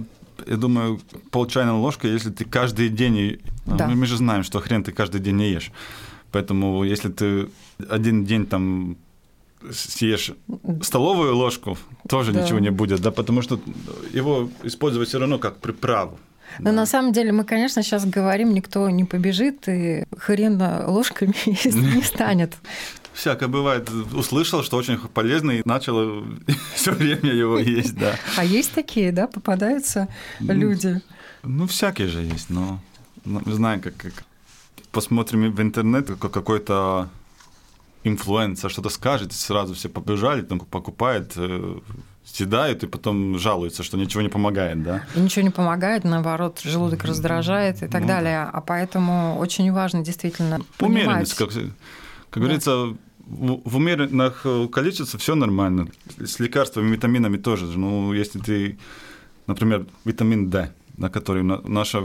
я 0.46 0.56
думаю, 0.56 1.00
пол 1.30 1.46
чайной 1.46 1.72
ложки, 1.72 2.06
если 2.06 2.30
ты 2.30 2.44
каждый 2.44 2.88
день... 2.88 3.16
и- 3.16 3.38
Да. 3.66 3.86
Мы, 3.88 3.94
мы 3.94 4.06
же 4.06 4.16
знаем, 4.16 4.42
что 4.44 4.60
хрен 4.60 4.82
ты 4.82 4.92
каждый 4.92 5.20
день 5.20 5.36
не 5.36 5.50
ешь. 5.52 5.70
Поэтому 6.32 6.84
если 6.84 7.08
ты 7.10 7.48
один 7.90 8.24
день 8.24 8.46
там 8.46 8.96
съешь 9.72 10.32
столовую 10.82 11.36
ложку, 11.36 11.76
тоже 12.08 12.32
Да. 12.32 12.42
ничего 12.42 12.58
не 12.60 12.70
будет, 12.70 13.00
да, 13.00 13.10
потому 13.10 13.42
что 13.42 13.58
его 14.14 14.48
использовать 14.64 15.08
все 15.08 15.18
равно 15.18 15.38
как 15.38 15.56
приправу. 15.56 16.18
Но 16.58 16.72
на 16.72 16.86
самом 16.86 17.12
деле 17.12 17.32
мы, 17.32 17.44
конечно, 17.44 17.82
сейчас 17.82 18.04
говорим, 18.04 18.52
никто 18.54 18.90
не 18.90 19.04
побежит 19.04 19.68
и 19.68 20.04
хрен 20.18 20.60
ложками 20.86 21.34
не 21.96 22.02
станет. 22.02 22.52
Всякое 23.14 23.48
бывает. 23.48 23.88
Услышал, 24.12 24.62
что 24.62 24.76
очень 24.76 24.98
полезно, 24.98 25.52
и 25.52 25.62
начал 25.64 26.24
все 26.74 26.92
время 26.92 27.32
его 27.32 27.58
есть, 27.58 27.96
да. 27.96 28.16
А 28.36 28.44
есть 28.44 28.72
такие, 28.72 29.12
да, 29.12 29.26
попадаются 29.26 30.08
люди. 30.40 31.00
Ну, 31.42 31.66
всякие 31.66 32.08
же 32.08 32.22
есть, 32.22 32.50
но 32.50 32.80
ну, 33.24 33.40
знаю, 33.46 33.80
как, 33.80 33.96
как 33.96 34.24
посмотрим 34.92 35.52
в 35.52 35.60
интернет, 35.60 36.08
как 36.18 36.30
какой-то 36.30 37.08
инфлюенсер 38.04 38.70
что-то 38.70 38.90
скажет, 38.90 39.32
и 39.32 39.34
сразу 39.34 39.74
все 39.74 39.88
побежали, 39.88 40.42
там 40.42 40.60
покупают, 40.60 41.32
э, 41.36 41.78
съедают 42.24 42.82
и 42.84 42.86
потом 42.86 43.38
жалуются, 43.38 43.82
что 43.82 43.96
ничего 43.96 44.22
не 44.22 44.28
помогает, 44.28 44.82
да. 44.82 45.02
И 45.14 45.20
ничего 45.20 45.42
не 45.42 45.50
помогает, 45.50 46.04
наоборот, 46.04 46.60
желудок 46.62 47.04
раздражает 47.04 47.82
и 47.82 47.88
так 47.88 48.02
Ну 48.02 48.08
далее. 48.08 48.42
А 48.42 48.60
поэтому 48.60 49.38
очень 49.38 49.72
важно 49.72 50.04
действительно 50.04 50.60
Умеренность, 50.80 51.36
понимать. 51.36 51.54
как, 51.54 51.72
как 52.30 52.42
говорится, 52.42 52.94
в, 53.26 53.76
умеренных 53.76 54.42
э, 54.44 54.68
количествах 54.68 55.20
все 55.20 55.34
нормально. 55.34 55.88
С 56.18 56.40
лекарствами, 56.40 56.92
витаминами 56.92 57.36
тоже. 57.36 57.66
Ну, 57.66 58.12
если 58.12 58.38
ты, 58.38 58.78
например, 59.46 59.86
витамин 60.04 60.50
D, 60.50 60.72
на 60.96 61.10
который 61.10 61.42
на 61.42 61.60
наших 61.62 62.04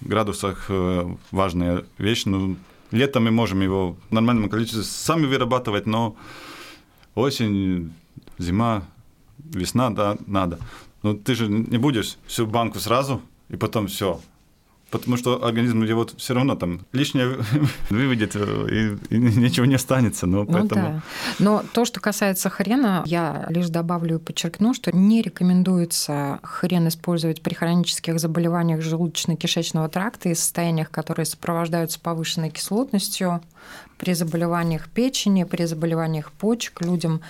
градусах 0.00 0.66
э, 0.68 1.14
важная 1.30 1.84
вещь, 1.98 2.26
ну, 2.26 2.56
летом 2.90 3.24
мы 3.24 3.30
можем 3.30 3.60
его 3.60 3.96
в 4.10 4.12
нормальном 4.12 4.48
количестве 4.48 4.82
сами 4.82 5.26
вырабатывать, 5.26 5.86
но 5.86 6.16
осень, 7.14 7.92
зима, 8.38 8.82
весна, 9.38 9.90
да, 9.90 10.16
надо. 10.26 10.58
Но 11.02 11.14
ты 11.14 11.34
же 11.34 11.48
не 11.48 11.78
будешь 11.78 12.16
всю 12.26 12.46
банку 12.46 12.78
сразу 12.78 13.20
и 13.48 13.56
потом 13.56 13.86
все. 13.86 14.20
Потому 14.90 15.18
что 15.18 15.44
организм 15.44 15.82
его 15.82 16.06
все 16.16 16.34
равно 16.34 16.54
там 16.54 16.80
лишнее 16.92 17.38
выведет, 17.90 18.32
э, 18.34 18.96
и, 19.10 19.14
и 19.14 19.18
ничего 19.18 19.66
не 19.66 19.74
останется. 19.74 20.26
Но 20.26 20.44
Ну 20.44 20.46
поэтому... 20.46 20.82
да. 20.82 21.02
Но 21.38 21.62
то, 21.72 21.84
что 21.84 22.00
касается 22.00 22.48
хрена, 22.48 23.02
я 23.06 23.46
лишь 23.50 23.68
добавлю 23.68 24.16
и 24.16 24.18
подчеркну, 24.18 24.72
что 24.72 24.96
не 24.96 25.20
рекомендуется 25.20 26.40
хрен 26.42 26.88
использовать 26.88 27.42
при 27.42 27.54
хронических 27.54 28.18
заболеваниях 28.18 28.80
желудочно-кишечного 28.80 29.88
тракта 29.88 30.30
и 30.30 30.34
состояниях, 30.34 30.90
которые 30.90 31.26
сопровождаются 31.26 32.00
повышенной 32.00 32.50
кислотностью, 32.50 33.42
при 33.98 34.14
заболеваниях 34.14 34.88
печени, 34.88 35.44
при 35.44 35.64
заболеваниях 35.64 36.32
почек, 36.32 36.80
людям 36.80 37.20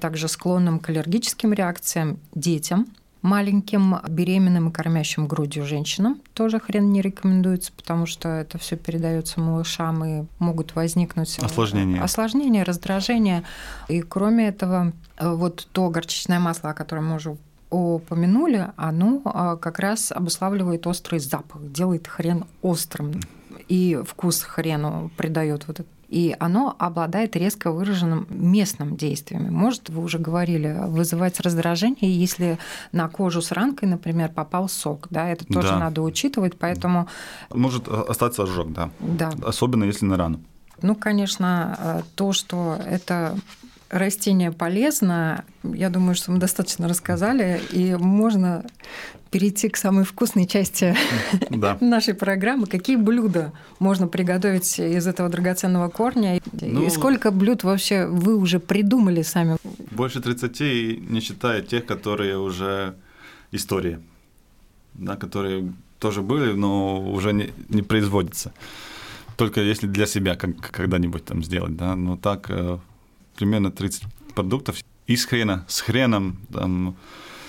также 0.00 0.28
склонным 0.28 0.78
к 0.78 0.88
аллергическим 0.88 1.52
реакциям, 1.52 2.18
детям, 2.34 2.86
маленьким 3.22 3.96
беременным 4.08 4.68
и 4.68 4.72
кормящим 4.72 5.26
грудью 5.26 5.64
женщинам 5.64 6.20
тоже 6.34 6.58
хрен 6.60 6.92
не 6.92 7.00
рекомендуется, 7.00 7.72
потому 7.72 8.06
что 8.06 8.28
это 8.28 8.58
все 8.58 8.76
передается 8.76 9.40
малышам 9.40 10.04
и 10.04 10.24
могут 10.38 10.74
возникнуть 10.74 11.38
э, 11.38 11.44
Осложнения. 11.44 12.02
осложнения, 12.02 12.64
раздражения. 12.64 13.44
И 13.88 14.02
кроме 14.02 14.48
этого, 14.48 14.92
э, 15.18 15.32
вот 15.32 15.68
то 15.72 15.88
горчичное 15.88 16.40
масло, 16.40 16.70
о 16.70 16.74
котором 16.74 17.06
мы 17.06 17.16
уже 17.16 17.36
упомянули, 17.70 18.68
оно 18.76 19.22
а, 19.24 19.56
как 19.56 19.78
раз 19.78 20.12
обуславливает 20.12 20.86
острый 20.86 21.20
запах, 21.20 21.72
делает 21.72 22.06
хрен 22.06 22.44
острым. 22.60 23.20
И 23.72 23.98
вкус 24.06 24.42
хрену 24.42 25.10
придает 25.16 25.66
вот 25.66 25.80
это. 25.80 25.88
И 26.08 26.36
оно 26.40 26.76
обладает 26.78 27.36
резко 27.36 27.70
выраженным 27.72 28.26
местным 28.28 28.96
действиями. 28.98 29.48
Может, 29.48 29.88
вы 29.88 30.02
уже 30.02 30.18
говорили, 30.18 30.76
вызывать 30.88 31.40
раздражение, 31.40 32.14
если 32.26 32.58
на 32.92 33.08
кожу 33.08 33.40
с 33.40 33.50
ранкой, 33.50 33.88
например, 33.88 34.28
попал 34.30 34.68
сок. 34.68 35.06
Да, 35.08 35.30
это 35.30 35.46
тоже 35.46 35.68
Да. 35.68 35.78
надо 35.78 36.02
учитывать. 36.02 36.58
Поэтому, 36.58 37.08
Может 37.54 37.88
остаться 37.88 38.42
ожог, 38.42 38.72
да. 38.74 38.90
да, 39.00 39.30
Особенно 39.42 39.84
если 39.84 40.04
на 40.04 40.18
рану. 40.18 40.38
ну, 40.82 40.94
конечно, 40.94 41.76
э, 41.78 42.02
то, 42.14 42.34
что 42.34 42.76
это 42.86 43.34
растение 43.92 44.50
полезно, 44.50 45.44
я 45.62 45.90
думаю, 45.90 46.14
что 46.14 46.32
мы 46.32 46.38
достаточно 46.38 46.88
рассказали, 46.88 47.60
и 47.70 47.94
можно 47.94 48.64
перейти 49.30 49.68
к 49.68 49.76
самой 49.76 50.04
вкусной 50.04 50.46
части 50.46 50.96
Да. 51.50 51.76
нашей 51.80 52.14
программы. 52.14 52.66
Какие 52.66 52.96
блюда 52.96 53.52
можно 53.78 54.08
приготовить 54.08 54.78
из 54.78 55.06
этого 55.06 55.28
драгоценного 55.28 55.88
корня? 55.90 56.36
И 56.38 56.40
Ну- 56.62 56.90
сколько 56.90 57.30
блюд 57.30 57.62
вообще 57.64 58.06
вы 58.06 58.36
уже 58.36 58.58
придумали 58.60 59.22
сами? 59.22 59.56
Больше 59.90 60.20
30, 60.20 60.60
не 61.10 61.20
считая 61.20 61.60
тех, 61.62 61.86
которые 61.86 62.38
уже 62.38 62.94
истории, 63.52 64.00
да, 64.94 65.16
которые 65.16 65.72
тоже 65.98 66.22
были, 66.22 66.52
но 66.52 67.00
уже 67.12 67.32
не, 67.32 67.52
не 67.68 67.82
производятся. 67.82 68.52
Только 69.36 69.60
если 69.60 69.86
для 69.86 70.06
себя 70.06 70.34
как, 70.34 70.56
когда-нибудь 70.70 71.24
там 71.24 71.42
сделать, 71.44 71.76
да. 71.76 71.94
Но 71.96 72.16
так 72.16 72.46
э, 72.50 72.78
примерно 73.36 73.70
30 73.70 74.04
продуктов 74.34 74.76
из 75.06 75.24
хрена, 75.24 75.64
с 75.68 75.80
хреном, 75.80 76.38
там, 76.52 76.96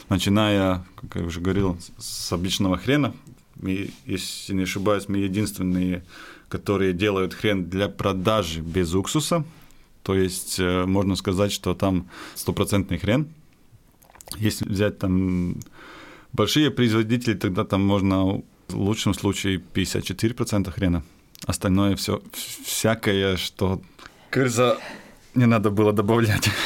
начиная, 0.10 0.84
как 0.96 1.16
я 1.16 1.24
уже 1.24 1.42
говорил, 1.42 1.78
с 1.98 2.32
обычного 2.32 2.78
хрена. 2.78 3.14
Мы, 3.56 3.92
если 4.06 4.54
не 4.54 4.64
ошибаюсь, 4.64 5.08
мы 5.08 5.18
единственные, 5.18 6.04
которые 6.50 6.94
делают 6.94 7.34
хрен 7.34 7.70
для 7.70 7.88
продажи 7.88 8.62
без 8.62 8.94
уксуса. 8.94 9.44
То 10.04 10.16
есть 10.16 10.60
э, 10.60 10.86
можно 10.86 11.16
сказать, 11.16 11.52
что 11.52 11.74
там 11.74 12.10
стопроцентный 12.36 12.98
хрен. 12.98 13.28
Если 14.38 14.68
взять 14.68 15.00
там 15.00 15.56
большие 16.34 16.72
производители, 16.72 17.36
тогда 17.36 17.64
там 17.64 17.86
можно 17.86 18.42
в 18.68 18.76
лучшем 18.76 19.14
случае 19.14 19.62
54% 19.74 20.72
хрена. 20.72 21.04
Остальное 21.46 21.96
все 21.96 22.22
всякое, 22.66 23.38
что, 23.38 23.82
говорится, 24.32 24.78
не 25.36 25.46
надо 25.46 25.70
было 25.70 25.94
добавлять. 25.94 26.50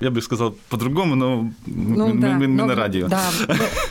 Я 0.00 0.10
бы 0.10 0.22
сказал 0.22 0.54
по-другому, 0.70 1.14
но 1.14 1.50
Ну 1.66 2.08
мы, 2.14 2.20
да, 2.22 2.28
мы- 2.28 2.48
мы 2.48 2.56
но- 2.56 2.66
на 2.66 2.74
радио. 2.74 3.06
Да, 3.06 3.22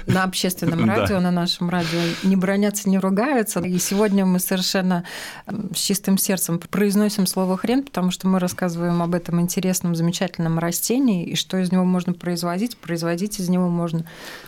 ну, 0.08 0.14
на 0.14 0.24
общественном 0.24 0.84
радио, 0.90 1.20
на 1.20 1.30
нашем 1.30 1.70
радио 1.70 2.00
не 2.24 2.36
бронятся, 2.36 2.90
не 2.90 2.98
ругаются. 2.98 3.60
И 3.60 3.78
сегодня 3.78 4.26
мы 4.26 4.40
совершенно 4.40 5.04
с 5.48 5.78
чистым 5.80 6.18
сердцем 6.18 6.58
произносим 6.58 7.28
слово 7.28 7.58
хрен, 7.58 7.84
потому 7.84 8.10
что 8.10 8.28
мы 8.28 8.40
рассказываем 8.40 9.04
об 9.04 9.14
этом 9.14 9.40
интересном, 9.40 9.94
замечательном 9.94 10.58
растении, 10.58 11.26
и 11.28 11.36
что 11.36 11.58
из 11.60 11.72
него 11.72 11.86
можно 11.86 12.14
производить. 12.14 12.76
Производить 12.78 13.40
из 13.40 13.48
него 13.48 13.70
можно 13.70 14.04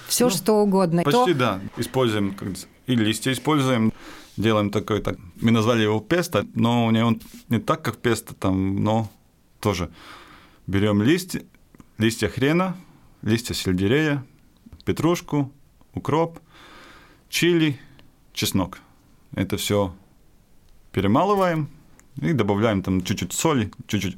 все 0.07 0.25
Ну, 0.25 0.31
что 0.31 0.53
угодно. 0.63 1.03
То- 1.03 1.11
Почти 1.11 1.33
да. 1.35 1.59
Используем 1.77 2.35
и 2.87 2.95
листья 2.95 3.31
используем, 3.31 3.93
делаем 4.37 4.69
такой 4.69 5.01
так. 5.01 5.17
Мы 5.41 5.51
назвали 5.51 5.83
его 5.83 5.99
песто, 5.99 6.45
но 6.53 6.85
у 6.85 6.91
него 6.91 7.15
не 7.49 7.59
так, 7.59 7.81
как 7.81 7.97
песто, 7.97 8.33
там, 8.33 8.83
но 8.83 9.09
тоже 9.59 9.91
берем 10.67 11.01
листья, 11.01 11.43
листья 11.97 12.27
хрена, 12.27 12.75
листья 13.21 13.53
сельдерея, 13.53 14.25
петрушку, 14.85 15.51
укроп, 15.93 16.39
чили, 17.29 17.79
чеснок. 18.33 18.79
Это 19.35 19.57
все 19.57 19.93
перемалываем 20.91 21.69
и 22.21 22.33
добавляем 22.33 22.83
там 22.83 23.01
чуть-чуть 23.03 23.33
соли, 23.33 23.71
чуть-чуть 23.87 24.17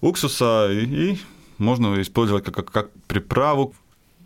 уксуса, 0.00 0.70
и, 0.72 1.12
и 1.12 1.18
можно 1.58 2.00
использовать 2.00 2.44
как, 2.44 2.54
как, 2.54 2.70
как 2.70 2.92
приправу 3.06 3.74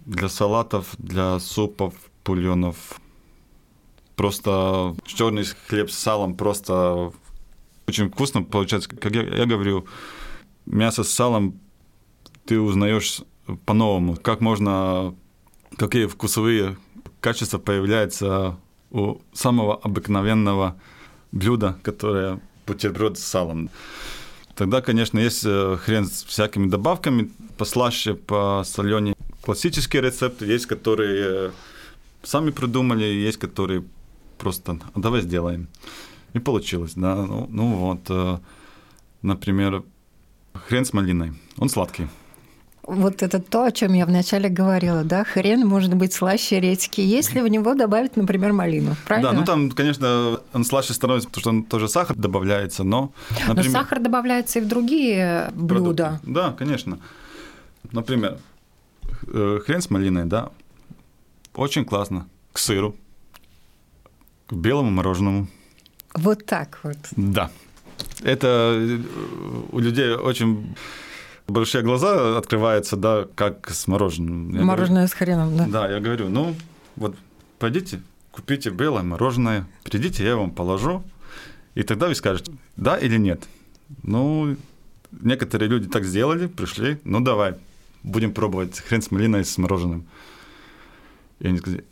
для 0.06 0.28
салатов, 0.28 0.94
для 0.98 1.38
супов, 1.40 1.94
бульонов. 2.24 3.00
Просто 4.16 4.94
черный 5.06 5.44
хлеб 5.68 5.90
с 5.90 5.98
салом 5.98 6.34
просто 6.34 7.12
очень 7.86 8.10
вкусно 8.10 8.42
получается. 8.42 8.88
Как 8.88 9.14
я, 9.14 9.22
я 9.22 9.46
говорю, 9.46 9.86
мясо 10.66 11.04
с 11.04 11.10
салом 11.10 11.60
ты 12.46 12.60
узнаешь 12.60 13.22
по-новому. 13.66 14.16
Как 14.16 14.40
можно, 14.40 15.14
какие 15.76 16.06
вкусовые 16.06 16.76
качества 17.20 17.58
появляются 17.58 18.58
у 18.90 19.20
самого 19.32 19.76
обыкновенного 19.76 20.76
блюда, 21.32 21.78
которое 21.82 22.40
бутерброд 22.66 23.18
с 23.18 23.24
салом. 23.24 23.70
Тогда, 24.54 24.80
конечно, 24.80 25.18
есть 25.18 25.44
э, 25.44 25.76
хрен 25.80 26.06
с 26.06 26.22
всякими 26.22 26.68
добавками, 26.68 27.30
послаще, 27.58 28.14
посоленее. 28.14 29.16
Классические 29.42 30.02
рецепты 30.02 30.46
есть, 30.46 30.66
которые 30.66 31.24
э, 31.26 31.50
сами 32.22 32.50
придумали, 32.50 33.04
есть, 33.04 33.38
которые 33.38 33.84
просто 34.44 34.78
«А 34.94 35.00
давай 35.00 35.22
сделаем. 35.22 35.68
И 36.34 36.38
получилось, 36.38 36.92
да. 36.96 37.14
Ну, 37.14 37.46
ну 37.50 37.66
вот, 37.76 38.00
э, 38.10 38.38
например, 39.22 39.82
хрен 40.52 40.84
с 40.84 40.92
малиной. 40.92 41.32
Он 41.56 41.68
сладкий. 41.68 42.08
Вот 42.82 43.22
это 43.22 43.40
то, 43.40 43.64
о 43.64 43.72
чем 43.72 43.94
я 43.94 44.04
вначале 44.04 44.50
говорила, 44.50 45.04
да? 45.04 45.24
Хрен 45.24 45.66
может 45.66 45.94
быть 45.94 46.12
слаще 46.12 46.60
редьки, 46.60 47.00
если 47.00 47.40
в 47.40 47.48
него 47.48 47.74
добавить, 47.74 48.16
например, 48.16 48.52
малину, 48.52 48.94
правильно? 49.06 49.30
Да, 49.30 49.38
ну 49.38 49.44
там, 49.44 49.70
конечно, 49.70 50.38
он 50.52 50.64
слаще 50.64 50.92
становится, 50.92 51.28
потому 51.28 51.40
что 51.40 51.50
он 51.50 51.64
тоже 51.64 51.88
сахар 51.88 52.14
добавляется, 52.16 52.84
но... 52.84 53.12
Например, 53.48 53.64
но 53.64 53.70
сахар 53.70 54.00
добавляется 54.00 54.58
и 54.58 54.62
в 54.62 54.68
другие 54.68 55.50
блюда. 55.54 56.20
Продукты. 56.22 56.30
Да, 56.30 56.52
конечно. 56.52 56.98
Например, 57.92 58.38
э, 59.28 59.60
хрен 59.64 59.80
с 59.80 59.88
малиной, 59.88 60.26
да, 60.26 60.50
очень 61.54 61.86
классно. 61.86 62.26
К 62.52 62.58
сыру, 62.58 62.94
к 64.46 64.52
белому 64.52 64.90
мороженому. 64.90 65.46
Вот 66.14 66.46
так 66.46 66.78
вот. 66.82 66.96
Да. 67.16 67.50
Это 68.22 68.76
э, 68.78 68.98
у 69.72 69.78
людей 69.78 70.12
очень 70.12 70.74
большие 71.46 71.82
глаза 71.82 72.38
открываются, 72.38 72.96
да, 72.96 73.26
как 73.34 73.70
с 73.70 73.86
мороженым. 73.86 74.54
Я 74.54 74.62
Мороженое 74.62 75.06
говорю, 75.06 75.08
с 75.08 75.12
хреном, 75.12 75.56
да. 75.56 75.66
Да, 75.66 75.90
я 75.90 76.00
говорю, 76.00 76.28
ну, 76.28 76.54
вот 76.96 77.16
пойдите, 77.58 78.00
купите 78.30 78.70
белое 78.70 79.02
мороженое, 79.02 79.66
придите, 79.82 80.24
я 80.24 80.36
вам 80.36 80.50
положу, 80.50 81.02
и 81.74 81.82
тогда 81.82 82.08
вы 82.08 82.14
скажете, 82.14 82.52
да 82.76 82.96
или 82.96 83.18
нет. 83.18 83.44
Ну, 84.02 84.56
некоторые 85.10 85.68
люди 85.68 85.88
так 85.88 86.04
сделали, 86.04 86.46
пришли, 86.46 86.98
ну, 87.04 87.20
давай, 87.20 87.54
будем 88.02 88.32
пробовать 88.32 88.78
хрен 88.80 89.02
с 89.02 89.10
малиной 89.10 89.44
с 89.44 89.58
мороженым. 89.58 90.06
И 91.40 91.48
они 91.48 91.58
сказали, 91.58 91.84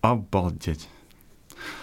обалдеть. 0.00 0.88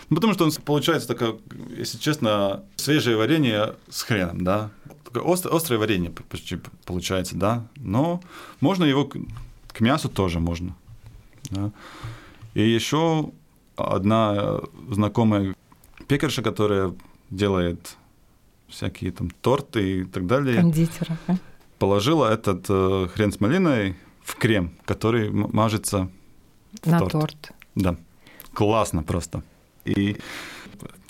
Ну, 0.09 0.15
потому 0.15 0.33
что 0.33 0.45
он 0.45 0.51
получается 0.65 1.07
такое, 1.07 1.37
если 1.77 1.97
честно, 1.97 2.63
свежее 2.75 3.17
варенье 3.17 3.75
с 3.89 4.03
хреном, 4.03 4.43
да. 4.43 4.71
Такое 5.05 5.31
острое, 5.33 5.55
острое 5.55 5.79
варенье 5.79 6.09
почти 6.09 6.59
получается, 6.85 7.35
да. 7.35 7.67
Но 7.75 8.21
можно 8.59 8.83
его 8.83 9.05
к, 9.05 9.17
к 9.71 9.79
мясу 9.81 10.09
тоже 10.09 10.39
можно. 10.39 10.75
Да. 11.49 11.71
И 12.53 12.61
еще 12.61 13.31
одна 13.75 14.59
знакомая 14.89 15.55
пекарша, 16.07 16.41
которая 16.41 16.93
делает 17.29 17.95
всякие 18.67 19.11
там 19.11 19.29
торты 19.41 20.01
и 20.01 20.03
так 20.03 20.27
далее. 20.27 20.57
Кондитера. 20.57 21.17
Положила 21.79 22.31
этот 22.31 22.65
э, 22.69 23.07
хрен 23.13 23.31
с 23.31 23.39
малиной 23.39 23.95
в 24.23 24.35
крем, 24.35 24.73
который 24.85 25.29
мажется 25.31 26.09
в 26.83 26.87
на 26.87 26.99
торт. 26.99 27.11
торт. 27.11 27.51
Да. 27.75 27.95
Классно 28.53 29.03
просто. 29.03 29.43
И 29.85 30.17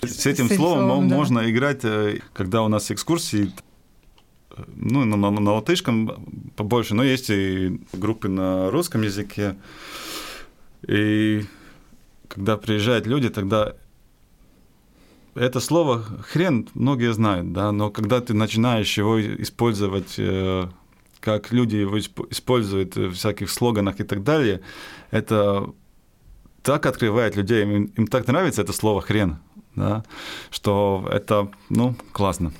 с 0.02 0.26
этим 0.26 0.48
С 0.48 0.56
словом 0.56 0.86
словом, 0.86 1.08
да. 1.08 1.16
можно 1.16 1.50
играть, 1.50 1.84
э, 1.84 2.20
когда 2.32 2.62
у 2.62 2.68
нас 2.68 2.90
экскурсии, 2.90 3.52
ну, 4.74 5.04
на, 5.04 5.16
на, 5.16 5.30
на 5.30 5.52
латышском 5.54 6.52
побольше, 6.56 6.94
но 6.94 7.04
есть 7.04 7.30
и 7.30 7.80
группы 7.92 8.28
на 8.28 8.70
русском 8.70 9.02
языке. 9.02 9.56
И 10.86 11.44
когда 12.28 12.56
приезжают 12.56 13.06
люди, 13.06 13.28
тогда 13.28 13.74
это 15.34 15.60
слово 15.60 16.02
хрен 16.02 16.68
многие 16.74 17.12
знают, 17.12 17.52
да, 17.52 17.72
но 17.72 17.90
когда 17.90 18.20
ты 18.20 18.34
начинаешь 18.34 18.98
его 18.98 19.20
использовать, 19.20 20.14
э, 20.18 20.66
как 21.20 21.52
люди 21.52 21.76
его 21.76 21.96
исп- 21.96 22.26
используют 22.30 22.96
в 22.96 23.12
всяких 23.12 23.50
слоганах 23.50 24.00
и 24.00 24.04
так 24.04 24.24
далее, 24.24 24.60
это 25.10 25.72
так 26.62 26.86
открывает 26.86 27.36
людей, 27.36 27.62
им, 27.62 27.84
им 27.96 28.06
так 28.06 28.26
нравится 28.26 28.62
это 28.62 28.72
слово 28.72 29.00
хрен, 29.00 29.38
да, 29.74 30.04
что 30.50 31.08
это, 31.12 31.50
ну, 31.70 31.94
классно. 32.12 32.52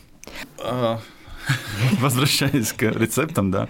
А, 0.58 1.00
Возвращаясь 2.00 2.72
к 2.72 2.82
рецептам, 2.82 3.50
да, 3.50 3.68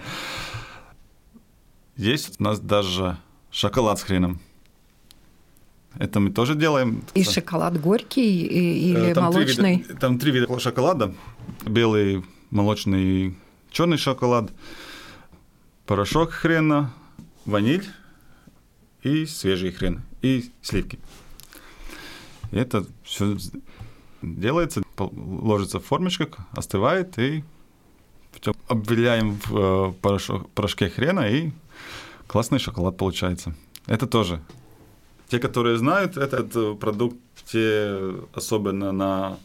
есть 1.97 2.39
у 2.39 2.43
нас 2.43 2.59
даже 2.59 3.17
шоколад 3.51 3.99
с 3.99 4.03
хреном. 4.03 4.39
Это 5.99 6.19
мы 6.19 6.31
тоже 6.31 6.55
делаем. 6.55 7.03
И 7.13 7.23
шоколад 7.23 7.79
горький 7.79 8.41
и- 8.47 8.89
или 8.89 9.11
Э, 9.11 9.13
Там 9.13 9.31
три 9.31 9.39
молочный? 9.41 9.75
вида- 9.77 9.99
там 9.99 10.17
три 10.17 10.31
вида 10.31 10.59
шоколада. 10.59 11.13
Белый, 11.67 12.23
молочный 12.49 13.03
и 13.03 13.35
черный 13.69 13.97
шоколад. 13.97 14.51
Порошок 15.85 16.31
хрена, 16.31 16.91
ваниль 17.45 17.87
и 19.03 19.25
свежий 19.25 19.71
хрен. 19.71 20.01
И 20.21 20.51
сливки. 20.61 20.99
И 22.51 22.57
это 22.57 22.85
все 23.03 23.37
делается, 24.21 24.81
ложится 24.97 25.79
в 25.79 25.85
формочках, 25.85 26.37
остывает 26.51 27.17
и 27.19 27.43
обвиляем 28.67 29.39
в 29.45 29.57
э, 29.57 29.93
порошок, 30.01 30.49
порошке 30.51 30.89
хрена 30.89 31.29
и 31.29 31.51
классный 32.27 32.59
шоколад 32.59 32.97
получается. 32.97 33.53
Это 33.87 34.07
тоже. 34.07 34.41
Те, 35.27 35.39
которые 35.39 35.77
знают 35.77 36.17
этот 36.17 36.55
э, 36.55 36.73
продукт, 36.75 37.17
те 37.45 38.13
особенно 38.33 38.91
на 38.91 39.37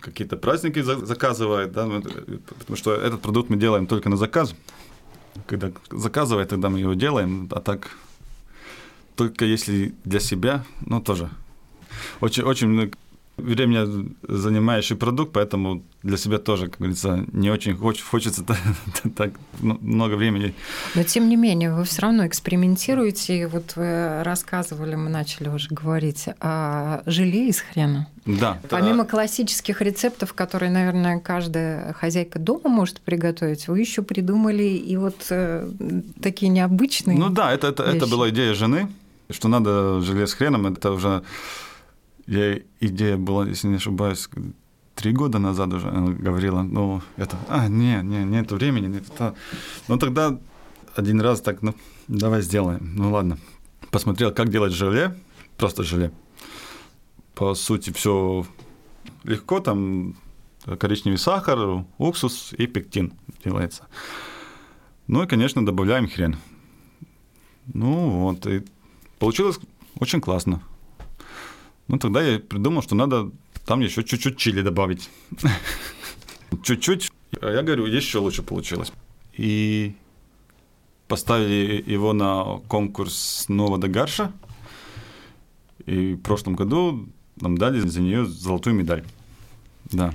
какие-то 0.00 0.36
праздники 0.36 0.82
за- 0.82 1.04
заказывают, 1.06 1.72
да, 1.72 1.86
это- 1.86 2.10
потому 2.58 2.76
что 2.76 2.94
этот 2.94 3.20
продукт 3.22 3.50
мы 3.50 3.56
делаем 3.56 3.86
только 3.86 4.08
на 4.08 4.16
заказ. 4.16 4.54
Когда 5.46 5.70
заказывает, 5.90 6.48
тогда 6.48 6.68
мы 6.68 6.80
его 6.80 6.94
делаем, 6.94 7.48
а 7.52 7.60
так 7.60 7.90
только 9.16 9.44
если 9.44 9.94
для 10.04 10.20
себя, 10.20 10.64
ну 10.86 11.00
тоже. 11.00 11.30
Очень, 12.20 12.44
очень 12.44 12.92
временно 13.40 14.08
занимающий 14.28 14.96
продукт, 14.96 15.32
поэтому 15.32 15.82
для 16.02 16.16
себя 16.16 16.38
тоже, 16.38 16.68
как 16.68 16.78
говорится, 16.78 17.24
не 17.32 17.50
очень 17.50 17.76
хоч- 17.76 18.02
хочется 18.02 18.44
так, 18.44 18.58
так 19.16 19.32
много 19.60 20.14
времени. 20.14 20.54
Но 20.94 21.02
тем 21.02 21.28
не 21.28 21.36
менее, 21.36 21.74
вы 21.74 21.84
все 21.84 22.02
равно 22.02 22.26
экспериментируете. 22.26 23.40
И 23.42 23.46
Вот 23.46 23.74
вы 23.76 24.22
рассказывали, 24.22 24.94
мы 24.94 25.10
начали 25.10 25.48
уже 25.48 25.68
говорить 25.70 26.28
о 26.40 27.02
желе 27.06 27.48
из 27.48 27.60
хрена. 27.60 28.08
Да. 28.26 28.58
Помимо 28.68 29.04
классических 29.04 29.80
рецептов, 29.82 30.34
которые, 30.34 30.70
наверное, 30.70 31.18
каждая 31.20 31.92
хозяйка 31.94 32.38
дома 32.38 32.68
может 32.68 33.00
приготовить, 33.00 33.66
вы 33.68 33.80
еще 33.80 34.02
придумали 34.02 34.62
и 34.64 34.96
вот 34.96 35.26
э, 35.30 35.68
такие 36.22 36.48
необычные. 36.50 37.18
Ну 37.18 37.30
да, 37.30 37.52
это, 37.52 37.68
это, 37.68 37.82
это 37.82 37.92
вещи. 37.94 38.10
была 38.10 38.28
идея 38.30 38.54
жены, 38.54 38.88
что 39.30 39.48
надо 39.48 40.00
желе 40.00 40.26
с 40.26 40.34
хреном. 40.34 40.66
Это 40.66 40.92
уже 40.92 41.22
я, 42.30 42.60
идея 42.78 43.16
была, 43.16 43.44
если 43.46 43.66
не 43.66 43.76
ошибаюсь, 43.76 44.28
три 44.94 45.12
года 45.12 45.40
назад 45.40 45.72
уже 45.72 45.88
она 45.88 46.12
говорила, 46.12 46.62
ну, 46.62 47.02
это, 47.16 47.36
а, 47.48 47.66
не, 47.66 48.00
не, 48.02 48.24
нет 48.24 48.52
времени, 48.52 48.86
нет, 48.86 49.04
это... 49.08 49.34
Ну, 49.88 49.98
тогда 49.98 50.38
один 50.94 51.20
раз 51.20 51.40
так, 51.40 51.60
ну, 51.62 51.74
давай 52.06 52.42
сделаем. 52.42 52.94
Ну, 52.94 53.10
ладно. 53.10 53.36
Посмотрел, 53.90 54.32
как 54.32 54.48
делать 54.48 54.72
желе, 54.72 55.18
просто 55.56 55.82
желе. 55.82 56.12
По 57.34 57.54
сути, 57.54 57.92
все 57.92 58.46
легко, 59.24 59.58
там 59.58 60.14
коричневый 60.78 61.18
сахар, 61.18 61.84
уксус 61.98 62.52
и 62.56 62.68
пектин 62.68 63.12
делается. 63.44 63.88
Ну 65.08 65.24
и, 65.24 65.26
конечно, 65.26 65.66
добавляем 65.66 66.08
хрен. 66.08 66.36
Ну 67.74 68.10
вот, 68.10 68.46
и 68.46 68.64
получилось 69.18 69.58
очень 69.98 70.20
классно. 70.20 70.62
Ну 71.90 71.98
тогда 71.98 72.22
я 72.22 72.38
придумал, 72.38 72.82
что 72.82 72.94
надо 72.94 73.32
там 73.66 73.80
еще 73.80 74.04
чуть-чуть 74.04 74.36
чили 74.36 74.62
добавить. 74.62 75.10
Чуть-чуть. 76.62 77.10
А 77.40 77.50
я 77.50 77.62
говорю, 77.62 77.86
еще 77.86 78.18
лучше 78.18 78.42
получилось. 78.42 78.92
И 79.32 79.96
поставили 81.08 81.82
его 81.84 82.12
на 82.12 82.60
конкурс 82.68 83.46
Нового 83.48 83.88
Гарша. 83.88 84.32
И 85.84 86.14
в 86.14 86.20
прошлом 86.20 86.54
году 86.54 87.08
нам 87.40 87.58
дали 87.58 87.80
за 87.80 88.00
нее 88.00 88.24
золотую 88.24 88.76
медаль. 88.76 89.02
Да. 89.86 90.14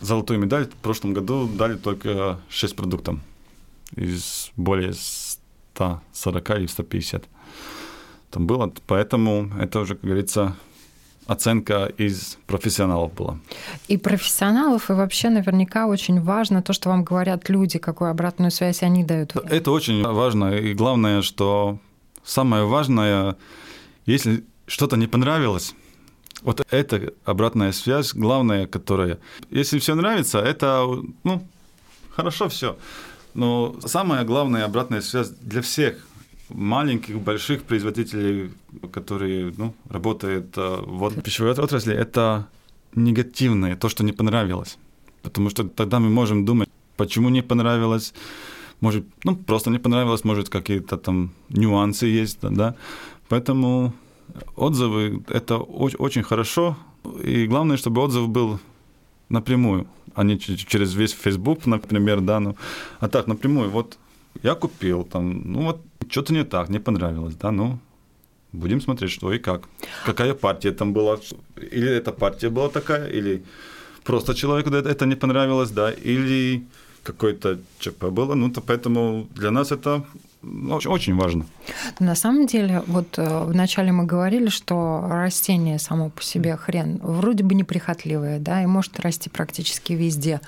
Золотую 0.00 0.38
медаль 0.38 0.66
в 0.66 0.74
прошлом 0.74 1.12
году 1.12 1.48
дали 1.48 1.76
только 1.76 2.38
6 2.50 2.76
продуктов 2.76 3.18
из 3.96 4.52
более 4.56 4.92
140 4.92 6.50
или 6.50 6.66
150. 6.66 7.28
Там 8.30 8.46
было, 8.46 8.72
поэтому 8.86 9.50
это 9.58 9.80
уже, 9.80 9.96
как 9.96 10.04
говорится, 10.04 10.56
оценка 11.30 11.92
из 11.96 12.38
профессионалов 12.46 13.14
была. 13.14 13.38
И 13.86 13.96
профессионалов, 13.96 14.90
и 14.90 14.94
вообще 14.94 15.30
наверняка 15.30 15.86
очень 15.86 16.20
важно 16.20 16.60
то, 16.60 16.72
что 16.72 16.88
вам 16.88 17.04
говорят 17.04 17.48
люди, 17.48 17.78
какую 17.78 18.10
обратную 18.10 18.50
связь 18.50 18.82
они 18.82 19.04
дают. 19.04 19.36
Это 19.36 19.70
очень 19.70 20.02
важно. 20.02 20.56
И 20.56 20.74
главное, 20.74 21.22
что 21.22 21.78
самое 22.24 22.64
важное, 22.64 23.36
если 24.06 24.42
что-то 24.66 24.96
не 24.96 25.06
понравилось, 25.06 25.74
вот 26.42 26.66
это 26.70 27.12
обратная 27.24 27.72
связь, 27.72 28.12
главная, 28.12 28.66
которая... 28.66 29.18
Если 29.50 29.78
все 29.78 29.94
нравится, 29.94 30.38
это, 30.40 30.84
ну, 31.22 31.42
хорошо 32.16 32.48
все. 32.48 32.76
Но 33.34 33.76
самая 33.86 34.24
главная 34.24 34.64
обратная 34.64 35.00
связь 35.00 35.30
для 35.30 35.62
всех 35.62 36.04
маленьких, 36.54 37.18
больших 37.18 37.62
производителей, 37.62 38.50
которые 38.92 39.52
ну, 39.56 39.74
работают 39.88 40.56
э, 40.56 40.76
в 40.86 41.20
пищевой 41.22 41.52
отрасли, 41.52 41.94
это 41.94 42.46
негативное, 42.94 43.76
то, 43.76 43.88
что 43.88 44.04
не 44.04 44.12
понравилось. 44.12 44.78
Потому 45.22 45.50
что 45.50 45.68
тогда 45.68 45.98
мы 45.98 46.08
можем 46.08 46.44
думать, 46.44 46.68
почему 46.96 47.30
не 47.30 47.42
понравилось, 47.42 48.14
может, 48.80 49.04
ну, 49.24 49.36
просто 49.36 49.70
не 49.70 49.78
понравилось, 49.78 50.24
может, 50.24 50.48
какие-то 50.48 50.96
там 50.96 51.30
нюансы 51.50 52.06
есть, 52.06 52.38
да. 52.40 52.74
Поэтому 53.28 53.92
отзывы– 54.56 55.22
это 55.28 55.58
очень 55.58 56.22
хорошо, 56.22 56.76
и 57.24 57.46
главное, 57.46 57.76
чтобы 57.76 58.00
отзыв 58.00 58.28
был 58.28 58.58
напрямую, 59.28 59.86
а 60.14 60.24
не 60.24 60.38
через 60.38 60.94
весь 60.94 61.12
Facebook, 61.12 61.66
например, 61.66 62.20
да, 62.20 62.40
ну, 62.40 62.56
а 63.00 63.08
так 63.08 63.26
напрямую, 63.26 63.70
вот 63.70 63.98
я 64.42 64.54
купил, 64.54 65.04
там, 65.04 65.52
ну 65.52 65.62
вот 65.62 65.80
что-то 66.10 66.32
не 66.32 66.44
так, 66.44 66.68
не 66.68 66.80
понравилось, 66.80 67.34
да, 67.34 67.50
ну, 67.50 67.78
будем 68.52 68.80
смотреть, 68.80 69.10
что 69.10 69.32
и 69.32 69.38
как. 69.38 69.68
Какая 70.06 70.34
партия 70.34 70.72
там 70.72 70.92
была, 70.92 71.18
или 71.72 71.88
эта 71.88 72.12
партия 72.12 72.50
была 72.50 72.68
такая, 72.68 73.08
или 73.08 73.42
просто 74.04 74.34
человеку 74.34 74.70
это 74.70 75.06
не 75.06 75.16
понравилось, 75.16 75.70
да, 75.70 75.92
или 75.92 76.62
какое-то 77.02 77.58
ЧП 77.78 78.04
было, 78.04 78.34
ну, 78.34 78.50
то 78.50 78.60
поэтому 78.60 79.28
для 79.34 79.50
нас 79.50 79.72
это 79.72 80.04
очень, 80.42 80.90
очень 80.90 81.16
важно. 81.16 81.44
На 81.98 82.14
самом 82.14 82.46
деле, 82.46 82.82
вот 82.86 83.18
э, 83.18 83.44
вначале 83.44 83.92
мы 83.92 84.04
говорили, 84.04 84.48
что 84.48 85.04
растение 85.06 85.78
само 85.78 86.08
по 86.08 86.22
себе 86.22 86.56
хрен 86.56 86.98
вроде 87.02 87.44
бы 87.44 87.54
неприхотливое, 87.54 88.38
да, 88.38 88.62
и 88.62 88.66
может 88.66 88.98
расти 89.00 89.28
практически 89.28 89.92
везде, 89.92 90.40